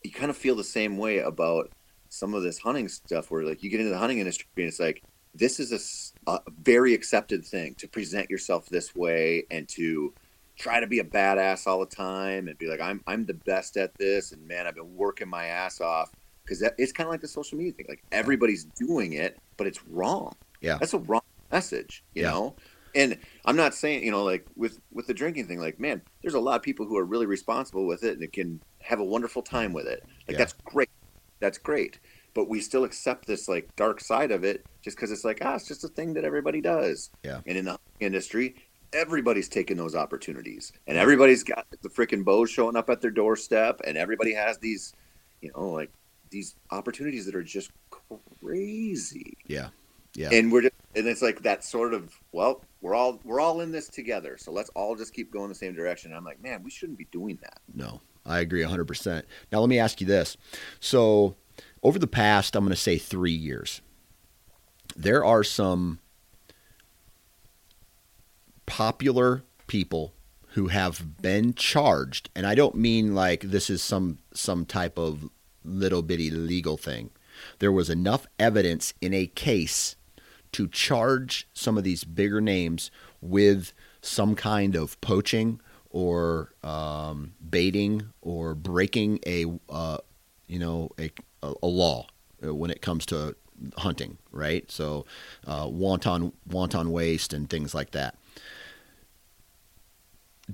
[0.02, 1.70] you kind of feel the same way about
[2.08, 4.80] some of this hunting stuff where like you get into the hunting industry and it's
[4.80, 5.02] like
[5.34, 10.12] this is a, a, very accepted thing to present yourself this way and to
[10.58, 13.76] try to be a badass all the time and be like I'm I'm the best
[13.76, 16.10] at this and man I've been working my ass off.
[16.42, 19.86] Because it's kind of like the social media thing like everybody's doing it but it's
[19.86, 20.34] wrong.
[20.60, 20.78] Yeah.
[20.78, 22.30] That's a wrong message you yeah.
[22.30, 22.56] know
[22.94, 26.34] and I'm not saying, you know, like with with the drinking thing, like man, there's
[26.34, 29.42] a lot of people who are really responsible with it and can have a wonderful
[29.42, 30.02] time with it.
[30.26, 30.38] Like yeah.
[30.38, 30.90] that's great,
[31.40, 31.98] that's great.
[32.32, 35.54] But we still accept this like dark side of it just because it's like ah,
[35.54, 37.10] it's just a thing that everybody does.
[37.24, 37.40] Yeah.
[37.46, 38.54] And in the industry,
[38.92, 43.80] everybody's taking those opportunities, and everybody's got the freaking bows showing up at their doorstep,
[43.84, 44.92] and everybody has these,
[45.40, 45.90] you know, like
[46.30, 47.70] these opportunities that are just
[48.40, 49.36] crazy.
[49.46, 49.68] Yeah.
[50.14, 50.30] Yeah.
[50.32, 53.70] And we're just, and it's like that sort of well, we're all we're all in
[53.70, 56.12] this together, so let's all just keep going the same direction.
[56.12, 57.60] I'm like, man, we shouldn't be doing that.
[57.72, 58.86] No, I agree 100.
[58.86, 60.36] percent Now let me ask you this:
[60.80, 61.36] so
[61.82, 63.80] over the past, I'm going to say three years,
[64.96, 66.00] there are some
[68.66, 70.14] popular people
[70.54, 75.30] who have been charged, and I don't mean like this is some some type of
[75.64, 77.10] little bitty legal thing.
[77.60, 79.96] There was enough evidence in a case
[80.52, 82.90] to charge some of these bigger names
[83.20, 83.72] with
[84.02, 89.98] some kind of poaching or um, baiting or breaking a uh,
[90.46, 91.10] you know a,
[91.42, 92.06] a law
[92.40, 93.36] when it comes to
[93.78, 94.70] hunting, right?
[94.70, 95.04] So
[95.46, 98.16] uh, wanton wanton waste and things like that.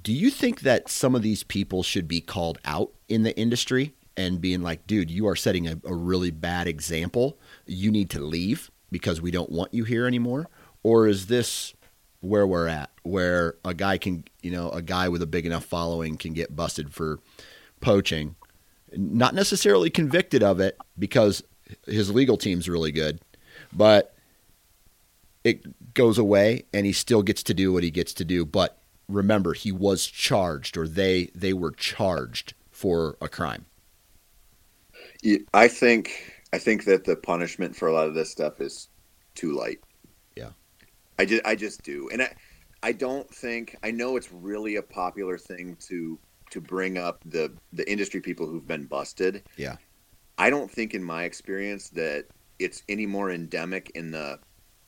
[0.01, 3.94] Do you think that some of these people should be called out in the industry
[4.16, 7.38] and being like, dude, you are setting a, a really bad example.
[7.66, 10.49] You need to leave because we don't want you here anymore?
[10.82, 11.74] Or is this
[12.20, 15.64] where we're at, where a guy can, you know, a guy with a big enough
[15.64, 17.18] following can get busted for
[17.80, 18.37] poaching,
[18.93, 21.43] not necessarily convicted of it because
[21.87, 23.20] his legal team's really good,
[23.72, 24.14] but
[25.45, 28.45] it goes away and he still gets to do what he gets to do.
[28.45, 28.78] But
[29.09, 33.66] remember, he was charged, or they they were charged for a crime.
[35.55, 38.89] I think I think that the punishment for a lot of this stuff is
[39.35, 39.79] too light.
[40.37, 40.53] Yeah,
[41.19, 42.35] I just I just do, and I
[42.83, 46.19] I don't think I know it's really a popular thing to
[46.53, 49.43] to bring up the the industry people who've been busted.
[49.59, 49.77] Yeah,
[50.39, 52.25] I don't think in my experience that
[52.59, 54.39] it's any more endemic in the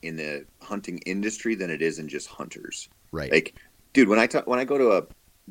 [0.00, 2.88] in the hunting industry than it is in just hunters.
[3.12, 3.30] Right.
[3.30, 3.56] Like,
[3.92, 5.02] dude, when I talk, when I go to a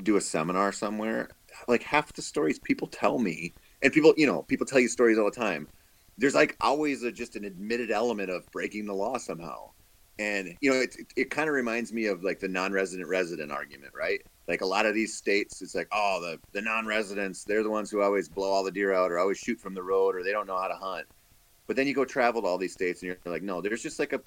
[0.02, 1.30] do a seminar somewhere,
[1.68, 3.54] like half the stories people tell me,
[3.84, 5.68] and people, you know, people tell you stories all the time.
[6.18, 9.72] There's like always a, just an admitted element of breaking the law somehow,
[10.18, 13.52] and you know, it it, it kind of reminds me of like the non-resident resident
[13.52, 14.22] argument, right?
[14.48, 17.92] like a lot of these states it's like oh the the non-residents they're the ones
[17.92, 20.32] who always blow all the deer out or always shoot from the road or they
[20.32, 21.06] don't know how to hunt
[21.68, 24.00] but then you go travel to all these states and you're like no there's just
[24.00, 24.22] like a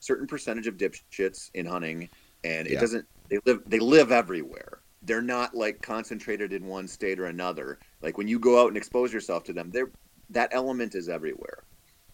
[0.00, 2.08] certain percentage of dipshits in hunting
[2.44, 2.80] and it yeah.
[2.80, 7.78] doesn't they live they live everywhere they're not like concentrated in one state or another
[8.02, 9.90] like when you go out and expose yourself to them they're
[10.30, 11.64] that element is everywhere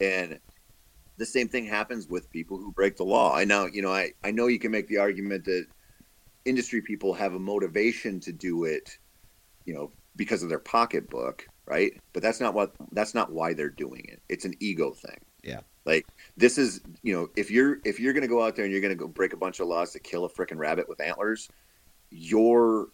[0.01, 0.39] and
[1.17, 4.11] the same thing happens with people who break the law i know you know i,
[4.25, 5.67] I know you can make the argument that
[6.45, 8.99] industry people have a motivation to do it,
[9.65, 11.93] you know, because of their pocketbook, right?
[12.13, 14.21] But that's not what that's not why they're doing it.
[14.29, 15.19] It's an ego thing.
[15.43, 15.61] Yeah.
[15.85, 16.07] Like
[16.37, 18.83] this is, you know, if you're if you're going to go out there and you're
[18.83, 21.49] going to go break a bunch of laws to kill a freaking rabbit with antlers,
[22.11, 22.89] you're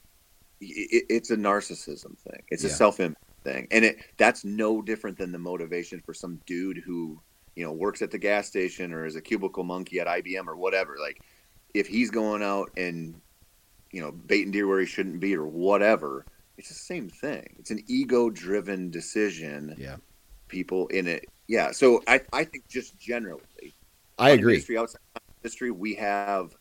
[0.60, 2.42] it, it's a narcissism thing.
[2.48, 2.70] It's yeah.
[2.70, 3.16] a self-image
[3.46, 3.68] thing.
[3.70, 7.20] And it that's no different than the motivation for some dude who,
[7.54, 10.56] you know, works at the gas station or is a cubicle monkey at IBM or
[10.56, 10.96] whatever.
[11.00, 11.20] Like
[11.74, 13.20] if he's going out and
[13.96, 16.26] you know, baiting deer where he shouldn't be or whatever.
[16.58, 17.56] It's the same thing.
[17.58, 19.74] It's an ego driven decision.
[19.78, 19.96] Yeah.
[20.48, 21.26] People in it.
[21.48, 21.70] Yeah.
[21.70, 23.74] So I, I think just generally,
[24.18, 24.54] I agree.
[24.54, 25.00] Industry, outside
[25.42, 26.54] industry, we have,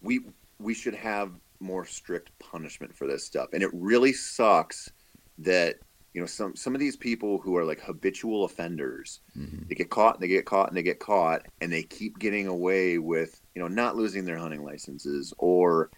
[0.00, 0.20] we,
[0.58, 3.48] we should have more strict punishment for this stuff.
[3.52, 4.90] And it really sucks
[5.38, 5.76] that,
[6.16, 9.64] you know, some, some of these people who are like habitual offenders, mm-hmm.
[9.68, 12.46] they get caught and they get caught and they get caught and they keep getting
[12.46, 15.90] away with, you know, not losing their hunting licenses or,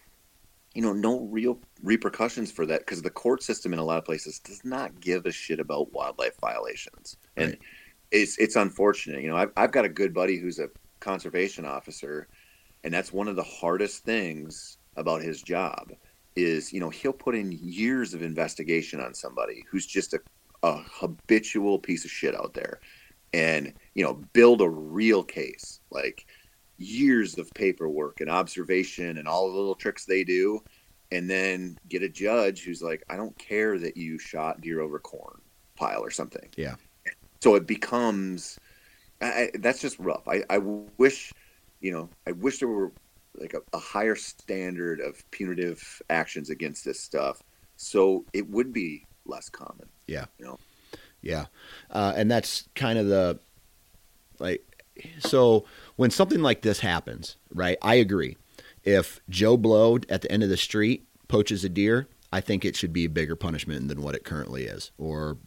[0.73, 4.03] you know, no real repercussions for that because the court system in a lot of
[4.03, 7.57] places does not give a shit about wildlife violations, and
[8.11, 9.21] it's it's unfortunate.
[9.23, 12.27] You know, I've I've got a good buddy who's a conservation officer,
[12.83, 15.93] and that's one of the hardest things about his job
[16.43, 20.19] is you know he'll put in years of investigation on somebody who's just a,
[20.63, 22.79] a habitual piece of shit out there
[23.33, 26.25] and you know build a real case like
[26.77, 30.59] years of paperwork and observation and all the little tricks they do
[31.11, 34.99] and then get a judge who's like i don't care that you shot deer over
[34.99, 35.39] corn
[35.79, 36.47] pile or something.
[36.57, 36.75] Yeah.
[37.41, 38.59] So it becomes
[39.21, 40.27] I, that's just rough.
[40.27, 41.33] I, I wish
[41.81, 42.91] you know i wish there were
[43.39, 47.41] like a, a higher standard of punitive actions against this stuff
[47.75, 50.57] so it would be less common yeah you know
[51.21, 51.45] yeah
[51.91, 53.39] uh, and that's kind of the
[54.39, 54.63] like
[55.19, 55.65] so
[55.95, 57.77] when something like this happens, right?
[57.81, 58.37] I agree.
[58.83, 62.75] If Joe Blow at the end of the street poaches a deer, I think it
[62.75, 65.37] should be a bigger punishment than what it currently is, or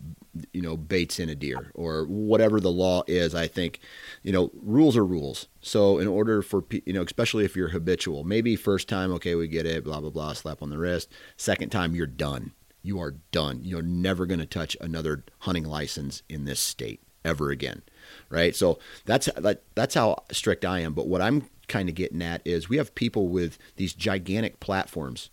[0.52, 3.34] you know, baits in a deer, or whatever the law is.
[3.34, 3.78] I think,
[4.22, 5.46] you know, rules are rules.
[5.60, 9.48] So in order for you know, especially if you're habitual, maybe first time, okay, we
[9.48, 11.10] get it, blah blah blah, slap on the wrist.
[11.36, 12.52] Second time, you're done.
[12.82, 13.60] You are done.
[13.62, 17.82] You're never going to touch another hunting license in this state ever again
[18.28, 18.54] right?
[18.54, 20.94] So that's that, that's how strict I am.
[20.94, 25.30] But what I'm kind of getting at is we have people with these gigantic platforms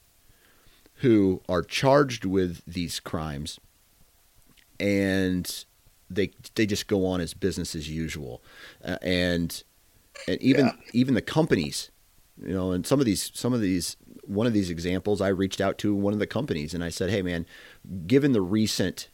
[1.00, 3.60] who are charged with these crimes
[4.80, 5.66] and
[6.10, 8.42] they they just go on as business as usual
[8.84, 9.64] uh, and
[10.28, 10.74] and even yeah.
[10.94, 11.92] even the companies
[12.42, 13.98] you know and some of these some of these
[14.30, 17.10] one of these examples, I reached out to one of the companies and I said,
[17.10, 17.46] "Hey, man,
[18.06, 19.10] given the recent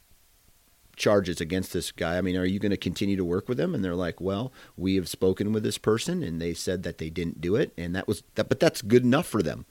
[0.94, 3.74] charges against this guy, I mean, are you going to continue to work with them?"
[3.74, 7.08] And they're like, "Well, we have spoken with this person, and they said that they
[7.08, 9.64] didn't do it, and that was that, but that's good enough for them."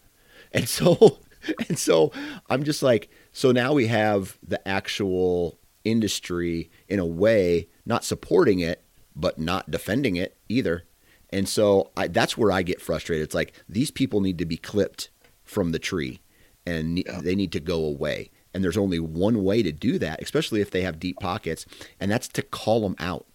[0.51, 1.19] And so,
[1.69, 2.11] and so,
[2.49, 8.59] I'm just like, so now we have the actual industry in a way not supporting
[8.59, 8.83] it,
[9.15, 10.83] but not defending it either.
[11.29, 13.23] And so I, that's where I get frustrated.
[13.23, 15.09] It's like these people need to be clipped
[15.43, 16.21] from the tree
[16.65, 17.21] and yeah.
[17.21, 18.31] they need to go away.
[18.53, 21.65] And there's only one way to do that, especially if they have deep pockets,
[21.99, 23.25] and that's to call them out.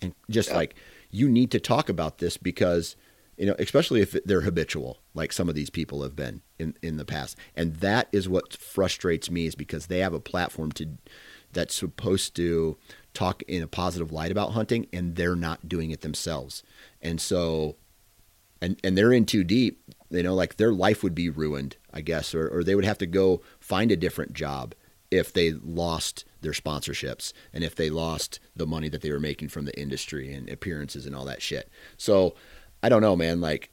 [0.00, 0.56] And just yeah.
[0.56, 0.74] like,
[1.10, 2.94] you need to talk about this because,
[3.40, 6.98] you know, especially if they're habitual, like some of these people have been in, in
[6.98, 7.38] the past.
[7.56, 10.86] And that is what frustrates me is because they have a platform to
[11.50, 12.76] that's supposed to
[13.14, 16.62] talk in a positive light about hunting and they're not doing it themselves.
[17.00, 17.76] And so
[18.60, 22.02] and and they're in too deep, you know, like their life would be ruined, I
[22.02, 24.74] guess, or, or they would have to go find a different job
[25.10, 29.48] if they lost their sponsorships and if they lost the money that they were making
[29.48, 31.70] from the industry and appearances and all that shit.
[31.96, 32.34] So
[32.82, 33.40] I don't know, man.
[33.40, 33.70] Like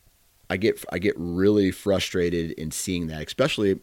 [0.50, 3.80] I get I get really frustrated in seeing that, especially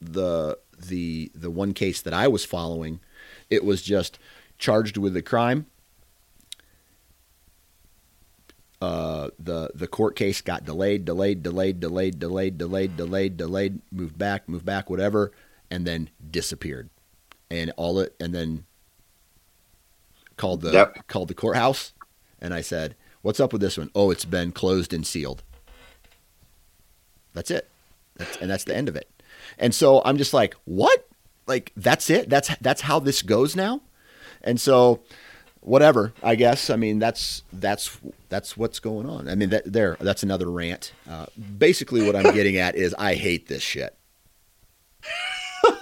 [0.00, 3.00] the the the one case that I was following.
[3.50, 4.18] It was just
[4.58, 5.66] charged with the crime.
[8.80, 14.18] Uh, the the court case got delayed, delayed, delayed, delayed, delayed, delayed, delayed, delayed, moved
[14.18, 15.30] back, moved back, whatever,
[15.70, 16.90] and then disappeared.
[17.48, 18.64] And all it and then
[20.36, 21.06] called the yep.
[21.06, 21.92] called the courthouse,
[22.40, 23.90] and I said, "What's up with this one?
[23.94, 25.42] Oh, it's been closed and sealed."
[27.34, 27.68] That's it,
[28.16, 29.08] that's, and that's the end of it.
[29.58, 31.08] And so I'm just like, "What?
[31.46, 32.28] Like that's it?
[32.28, 33.80] That's that's how this goes now?"
[34.42, 35.00] And so,
[35.60, 36.70] whatever, I guess.
[36.70, 37.98] I mean, that's that's
[38.28, 39.28] that's what's going on.
[39.28, 40.92] I mean, that, there, that's another rant.
[41.08, 41.26] Uh,
[41.58, 43.96] basically, what I'm getting at is I hate this shit.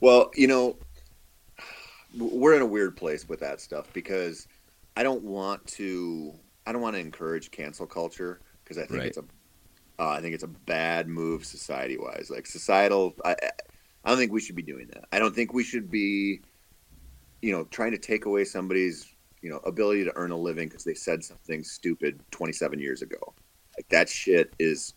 [0.00, 0.76] well, you know,
[2.16, 4.46] we're in a weird place with that stuff because
[4.96, 6.34] I don't want to.
[6.66, 9.08] I don't want to encourage cancel culture because I think right.
[9.08, 9.24] it's a.
[9.98, 12.28] Uh, I think it's a bad move society wise.
[12.30, 13.34] Like societal, I,
[14.04, 15.04] I don't think we should be doing that.
[15.10, 16.42] I don't think we should be
[17.42, 20.84] you know, trying to take away somebody's, you know, ability to earn a living because
[20.84, 23.34] they said something stupid 27 years ago.
[23.76, 24.94] Like that shit is,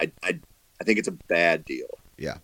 [0.00, 0.38] I, I,
[0.80, 1.88] I think it's a bad deal.
[2.18, 2.38] Yeah.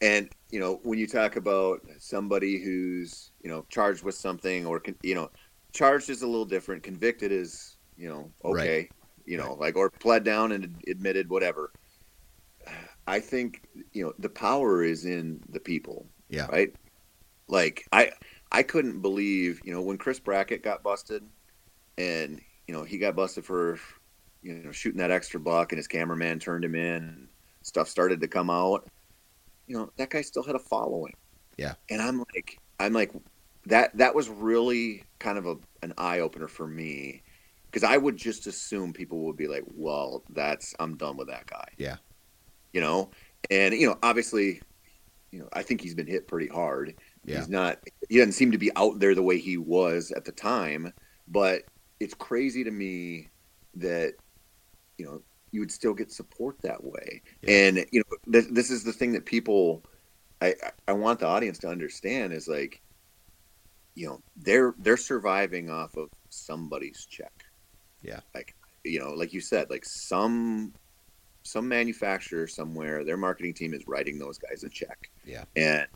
[0.00, 4.82] And, you know, when you talk about somebody who's, you know, charged with something or,
[5.02, 5.30] you know,
[5.72, 6.82] charged is a little different.
[6.82, 8.90] Convicted is, you know, okay, right.
[9.26, 9.58] you know, right.
[9.58, 11.72] like, or pled down and admitted whatever.
[13.06, 13.62] I think,
[13.92, 16.06] you know, the power is in the people.
[16.28, 16.46] Yeah.
[16.46, 16.74] Right.
[17.48, 18.10] Like I,
[18.52, 21.22] I couldn't believe, you know, when Chris Brackett got busted
[21.96, 23.78] and, you know, he got busted for,
[24.42, 27.28] you know, shooting that extra buck and his cameraman turned him in and
[27.62, 28.88] stuff started to come out.
[29.66, 31.14] You know, that guy still had a following.
[31.56, 31.74] Yeah.
[31.88, 33.12] And I'm like, I'm like,
[33.68, 37.22] that, that was really kind of a, an eye opener for me
[37.66, 41.46] because I would just assume people would be like, well, that's, I'm done with that
[41.46, 41.68] guy.
[41.76, 41.96] Yeah.
[42.72, 43.10] You know,
[43.50, 44.60] and, you know, obviously,
[45.30, 46.94] you know, I think he's been hit pretty hard
[47.28, 47.38] yeah.
[47.38, 47.78] He's not.
[48.08, 50.92] He doesn't seem to be out there the way he was at the time.
[51.28, 51.64] But
[52.00, 53.28] it's crazy to me
[53.74, 54.14] that
[54.96, 57.22] you know you would still get support that way.
[57.42, 57.50] Yeah.
[57.50, 59.84] And you know this, this is the thing that people
[60.40, 60.54] I
[60.86, 62.80] I want the audience to understand is like
[63.98, 67.44] you know they're they're surviving off of somebody's check.
[68.02, 68.20] Yeah.
[68.32, 70.72] Like you know like you said like some
[71.42, 75.10] some manufacturer somewhere their marketing team is writing those guys a check.
[75.24, 75.44] Yeah.
[75.56, 75.88] And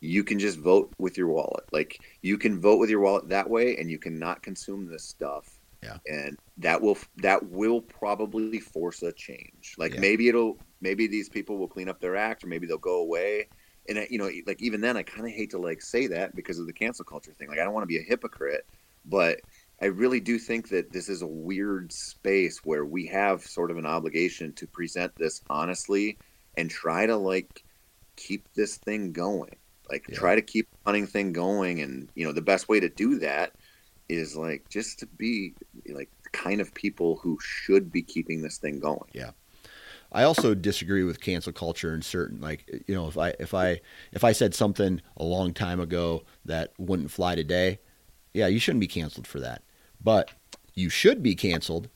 [0.00, 1.64] you can just vote with your wallet.
[1.72, 5.58] Like you can vote with your wallet that way, and you cannot consume this stuff.
[5.82, 5.96] Yeah.
[6.06, 9.74] And that will that will probably force a change.
[9.78, 10.00] Like yeah.
[10.00, 13.48] maybe it'll maybe these people will clean up their act, or maybe they'll go away.
[13.88, 16.58] And you know, like even then, I kind of hate to like say that because
[16.58, 17.48] of the cancel culture thing.
[17.48, 18.66] Like I don't want to be a hypocrite,
[19.04, 19.40] but
[19.80, 23.78] I really do think that this is a weird space where we have sort of
[23.78, 26.18] an obligation to present this honestly
[26.56, 27.64] and try to like
[28.16, 29.54] keep this thing going
[29.90, 30.16] like yeah.
[30.16, 33.18] try to keep the hunting thing going, and you know the best way to do
[33.20, 33.52] that
[34.08, 35.54] is like just to be
[35.88, 39.08] like the kind of people who should be keeping this thing going.
[39.12, 39.30] Yeah.
[40.10, 43.80] I also disagree with cancel culture in certain like you know if I if I
[44.12, 47.78] if I said something a long time ago that wouldn't fly today,
[48.32, 49.62] yeah, you shouldn't be canceled for that.
[50.02, 50.30] But
[50.74, 51.88] you should be canceled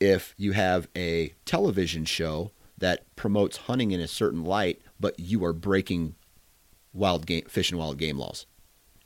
[0.00, 5.44] if you have a television show that promotes hunting in a certain light, but you
[5.44, 6.14] are breaking
[6.92, 8.46] wild game fish and wild game laws.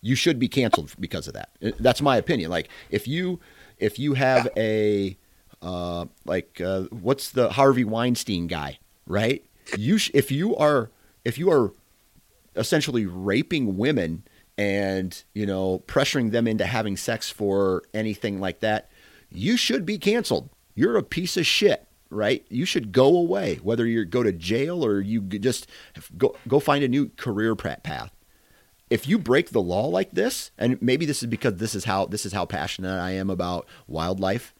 [0.01, 1.51] You should be canceled because of that.
[1.79, 2.51] That's my opinion.
[2.51, 3.41] Like if you
[3.79, 5.16] if you have a
[5.62, 9.44] uh, like uh, what's the Harvey Weinstein guy, right?
[9.76, 10.90] you sh- if you are
[11.24, 11.72] if you are
[12.56, 14.24] essentially raping women
[14.59, 18.90] and you know pressuring them into having sex for anything like that,
[19.30, 20.51] you should be canceled.
[20.74, 22.44] You're a piece of shit, right?
[22.48, 25.68] You should go away, whether you go to jail or you just
[26.16, 28.12] go go find a new career path.
[28.90, 32.06] If you break the law like this, and maybe this is because this is how
[32.06, 34.55] this is how passionate I am about wildlife,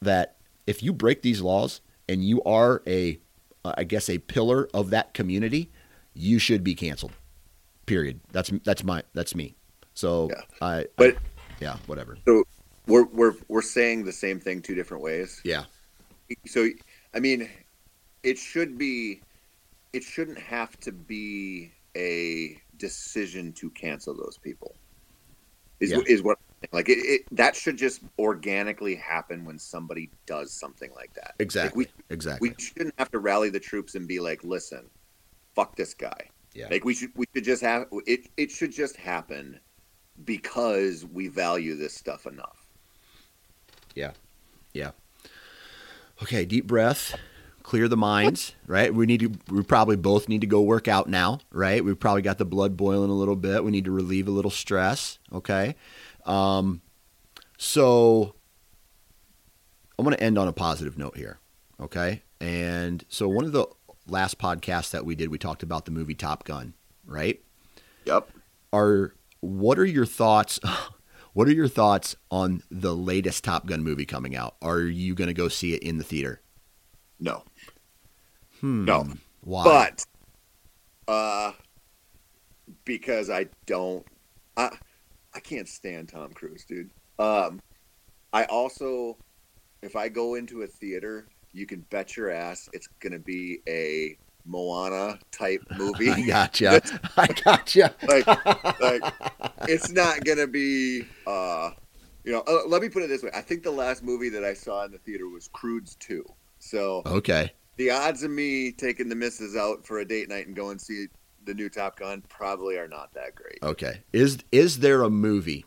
[0.00, 0.35] that
[0.66, 3.18] if you break these laws and you are a
[3.64, 5.70] I guess a pillar of that community,
[6.14, 7.12] you should be canceled.
[7.86, 8.20] Period.
[8.32, 9.54] That's that's my that's me.
[9.94, 10.42] So yeah.
[10.60, 11.18] I but I,
[11.60, 12.18] yeah, whatever.
[12.26, 12.44] So
[12.86, 15.40] we're we're we're saying the same thing two different ways.
[15.44, 15.64] Yeah.
[16.46, 16.68] So
[17.14, 17.48] I mean,
[18.22, 19.20] it should be
[19.92, 24.74] it shouldn't have to be a decision to cancel those people.
[25.80, 25.98] Is yeah.
[26.06, 26.38] is what
[26.72, 31.34] like it, it, that should just organically happen when somebody does something like that.
[31.38, 31.84] Exactly.
[31.84, 32.50] Like we, exactly.
[32.50, 34.84] We shouldn't have to rally the troops and be like, "Listen,
[35.54, 36.68] fuck this guy." Yeah.
[36.70, 39.60] Like we should we should just have it it should just happen
[40.24, 42.66] because we value this stuff enough.
[43.94, 44.12] Yeah.
[44.72, 44.92] Yeah.
[46.22, 47.18] Okay, deep breath.
[47.62, 48.94] Clear the minds, right?
[48.94, 51.84] We need to we probably both need to go work out now, right?
[51.84, 53.64] We've probably got the blood boiling a little bit.
[53.64, 55.74] We need to relieve a little stress, okay?
[56.26, 56.82] Um
[57.58, 58.34] so
[59.98, 61.38] I'm going to end on a positive note here,
[61.80, 62.22] okay?
[62.38, 63.66] And so one of the
[64.06, 66.74] last podcasts that we did, we talked about the movie Top Gun,
[67.06, 67.40] right?
[68.04, 68.30] Yep.
[68.72, 70.60] Are what are your thoughts?
[71.32, 74.56] What are your thoughts on the latest Top Gun movie coming out?
[74.62, 76.40] Are you going to go see it in the theater?
[77.20, 77.44] No.
[78.62, 78.86] Hmm.
[78.86, 79.06] No.
[79.42, 79.64] Why?
[79.64, 80.06] But
[81.06, 81.52] uh
[82.86, 84.06] because I don't
[84.56, 84.78] I
[85.36, 86.90] I can't stand Tom Cruise, dude.
[87.18, 87.60] Um
[88.32, 89.18] I also
[89.82, 93.60] if I go into a theater you can bet your ass it's going to be
[93.68, 96.10] a Moana type movie.
[96.10, 96.80] I gotcha.
[97.16, 97.94] I gotcha.
[98.08, 98.26] like,
[98.80, 99.14] like
[99.68, 101.70] it's not going to be, uh,
[102.24, 103.30] you know, uh, let me put it this way.
[103.34, 106.24] I think the last movie that I saw in the theater was Croods 2.
[106.58, 107.52] So, okay.
[107.76, 111.06] The odds of me taking the misses out for a date night and going see
[111.46, 113.58] the new Top Gun probably are not that great.
[113.62, 114.00] Okay.
[114.12, 115.64] Is is there a movie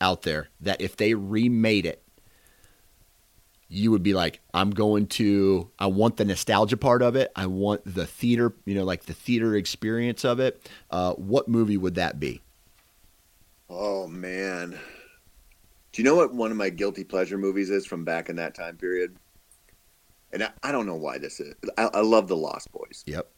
[0.00, 2.02] out there that if they remade it
[3.68, 7.30] you would be like, I'm going to, I want the nostalgia part of it.
[7.36, 10.68] I want the theater, you know, like the theater experience of it.
[10.90, 12.40] Uh, what movie would that be?
[13.68, 14.78] Oh, man.
[15.92, 18.54] Do you know what one of my guilty pleasure movies is from back in that
[18.54, 19.16] time period?
[20.32, 21.54] And I, I don't know why this is.
[21.76, 23.04] I, I, love The Lost Boys.
[23.06, 23.30] Yep.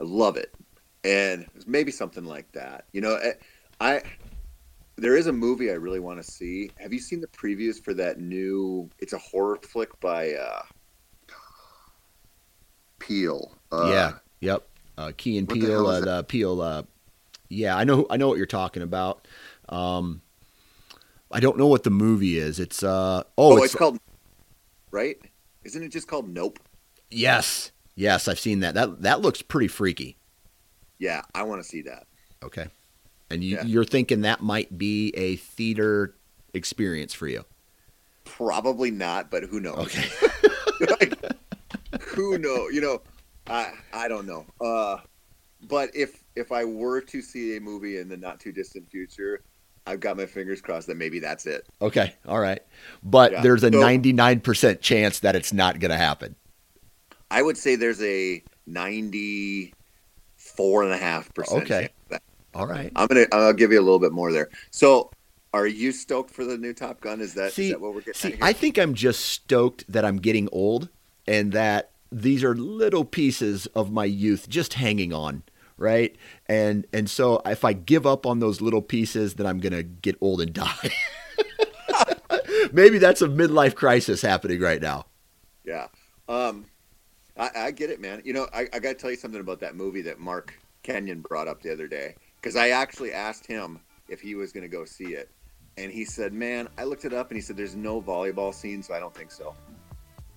[0.00, 0.54] I love it.
[1.04, 2.86] And maybe something like that.
[2.92, 3.18] You know,
[3.80, 4.02] I, I
[4.96, 6.70] there is a movie I really want to see.
[6.78, 8.90] Have you seen the previews for that new?
[8.98, 10.62] It's a horror flick by uh,
[12.98, 13.54] Peele.
[13.70, 14.12] Uh, yeah.
[14.40, 14.68] Yep.
[14.98, 15.86] Uh, Key and Peele.
[15.86, 16.60] Uh, the Peele.
[16.60, 16.82] Uh,
[17.48, 18.06] yeah, I know.
[18.10, 19.26] I know what you're talking about.
[19.68, 20.20] Um,
[21.30, 22.58] I don't know what the movie is.
[22.58, 23.22] It's uh.
[23.38, 23.98] Oh, oh it's, it's called.
[24.90, 25.18] Right?
[25.64, 26.58] Isn't it just called Nope?
[27.10, 27.70] Yes.
[27.94, 28.74] Yes, I've seen that.
[28.74, 30.17] That that looks pretty freaky.
[30.98, 32.06] Yeah, I want to see that.
[32.42, 32.66] Okay.
[33.30, 33.64] And you, yeah.
[33.64, 36.14] you're thinking that might be a theater
[36.54, 37.44] experience for you?
[38.24, 39.78] Probably not, but who knows?
[39.78, 40.08] Okay.
[40.90, 41.14] like,
[42.02, 42.72] who knows?
[42.72, 43.02] You know,
[43.46, 44.44] I I don't know.
[44.60, 44.98] Uh,
[45.68, 49.40] but if if I were to see a movie in the not too distant future,
[49.86, 51.66] I've got my fingers crossed that maybe that's it.
[51.80, 52.60] Okay, all right.
[53.02, 53.42] But yeah.
[53.42, 56.34] there's a nine percent chance that it's not going to happen.
[57.30, 59.72] I would say there's a ninety
[60.58, 61.62] four and a half percent.
[61.62, 61.88] Okay.
[62.52, 62.90] All right.
[62.96, 64.48] I'm gonna I'll give you a little bit more there.
[64.72, 65.12] So
[65.54, 67.20] are you stoked for the new Top Gun?
[67.20, 68.32] Is that, see, is that what we're getting?
[68.32, 70.88] See, I think I'm just stoked that I'm getting old
[71.28, 75.44] and that these are little pieces of my youth just hanging on,
[75.76, 76.16] right?
[76.46, 80.16] And and so if I give up on those little pieces, then I'm gonna get
[80.20, 80.90] old and die.
[82.72, 85.06] Maybe that's a midlife crisis happening right now.
[85.64, 85.86] Yeah.
[86.28, 86.66] Um,
[87.38, 88.20] I, I get it, man.
[88.24, 91.20] You know, I, I got to tell you something about that movie that Mark Kenyon
[91.20, 94.68] brought up the other day because I actually asked him if he was going to
[94.68, 95.30] go see it,
[95.76, 98.82] and he said, "Man, I looked it up, and he said there's no volleyball scene,
[98.82, 99.54] so I don't think so."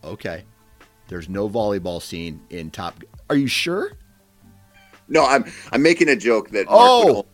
[0.03, 0.43] Okay,
[1.07, 3.03] there's no volleyball scene in Top.
[3.29, 3.93] Are you sure?
[5.07, 7.25] No, I'm I'm making a joke that Mark oh,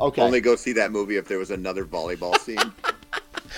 [0.00, 0.22] okay.
[0.22, 2.58] only go see that movie if there was another volleyball scene.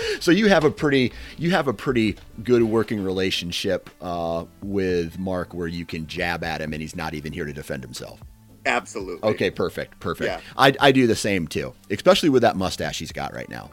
[0.21, 5.55] so you have a pretty you have a pretty good working relationship uh, with Mark,
[5.55, 8.21] where you can jab at him, and he's not even here to defend himself.
[8.67, 9.29] Absolutely.
[9.31, 10.29] Okay, perfect, perfect.
[10.29, 10.41] Yeah.
[10.57, 13.71] I, I do the same too, especially with that mustache he's got right now.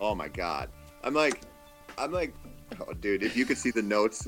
[0.00, 0.70] Oh my god,
[1.04, 1.42] I'm like,
[1.98, 2.34] I'm like,
[2.80, 4.26] oh dude, if you could see the notes.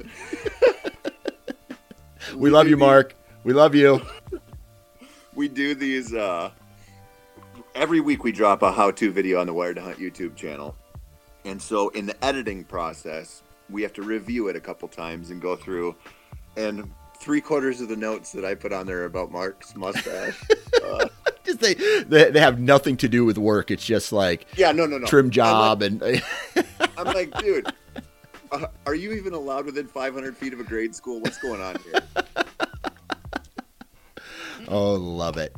[2.36, 3.14] we love you, Mark.
[3.44, 4.02] We love you.
[5.34, 6.50] we do these uh,
[7.74, 8.24] every week.
[8.24, 10.76] We drop a how-to video on the Wired to Hunt YouTube channel,
[11.44, 15.40] and so in the editing process, we have to review it a couple times and
[15.40, 15.94] go through.
[16.56, 16.90] And
[17.22, 20.42] three quarters of the notes that I put on there about Mark's mustache.
[20.84, 21.08] Uh,
[21.44, 23.70] just they, they they have nothing to do with work.
[23.70, 26.22] It's just like yeah, no, no, no, trim job I'm like,
[26.56, 26.66] and.
[26.98, 27.72] I'm like, dude,
[28.50, 31.20] uh, are you even allowed within 500 feet of a grade school?
[31.20, 32.02] What's going on here?
[34.68, 35.56] oh, love it,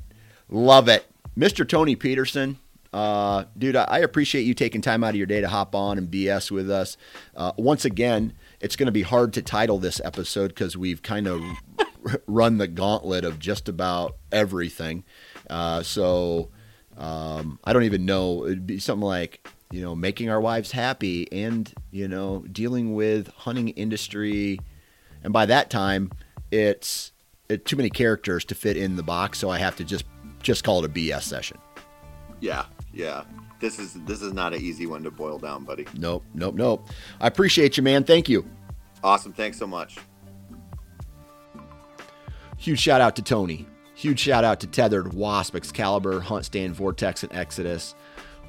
[0.48, 1.06] love it,
[1.36, 1.68] Mr.
[1.68, 2.58] Tony Peterson.
[2.94, 6.08] Uh, dude, I appreciate you taking time out of your day to hop on and
[6.08, 6.96] BS with us.
[7.34, 11.26] Uh, once again, it's going to be hard to title this episode because we've kind
[11.26, 11.42] of
[12.28, 15.02] run the gauntlet of just about everything.
[15.50, 16.50] Uh, so
[16.96, 18.44] um, I don't even know.
[18.44, 23.26] It'd be something like you know making our wives happy and you know dealing with
[23.38, 24.60] hunting industry,
[25.24, 26.12] and by that time
[26.52, 27.10] it's
[27.48, 29.40] it, too many characters to fit in the box.
[29.40, 30.04] So I have to just
[30.42, 31.58] just call it a BS session.
[32.44, 33.24] Yeah, yeah.
[33.58, 35.86] This is this is not an easy one to boil down, buddy.
[35.94, 36.90] Nope, nope, nope.
[37.18, 38.04] I appreciate you, man.
[38.04, 38.46] Thank you.
[39.02, 39.32] Awesome.
[39.32, 39.96] Thanks so much.
[42.58, 43.66] Huge shout out to Tony.
[43.94, 47.94] Huge shout out to Tethrd, Wasp, Excalibur, HuntStand, Vortex, and Exodus.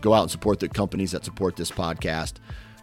[0.01, 2.33] Go out and support the companies that support this podcast.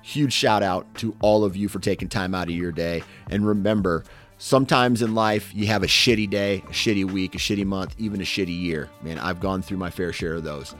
[0.00, 3.02] Huge shout out to all of you for taking time out of your day.
[3.28, 4.04] And remember,
[4.38, 8.22] sometimes in life you have a shitty day, a shitty week, a shitty month, even
[8.22, 8.88] a shitty year.
[9.02, 10.74] Man, I've gone through my fair share of those.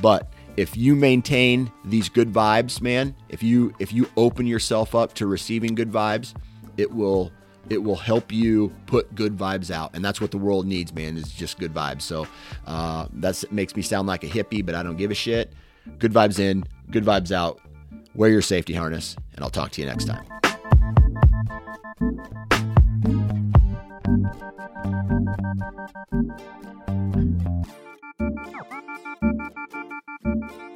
[0.00, 5.14] But if you maintain these good vibes, man, if you if you open yourself up
[5.14, 6.34] to receiving good vibes,
[6.76, 7.32] it will
[7.68, 9.94] it will help you put good vibes out.
[9.94, 12.02] And that's what the world needs man is just good vibes.
[12.02, 12.26] So
[12.66, 15.52] uh, that makes me sound like a hippie but i don't give a shit.
[15.98, 17.60] Good vibes in good vibes out.
[18.14, 20.24] Wear your safety harness and i'll talk to you next time
[28.20, 30.75] よかった。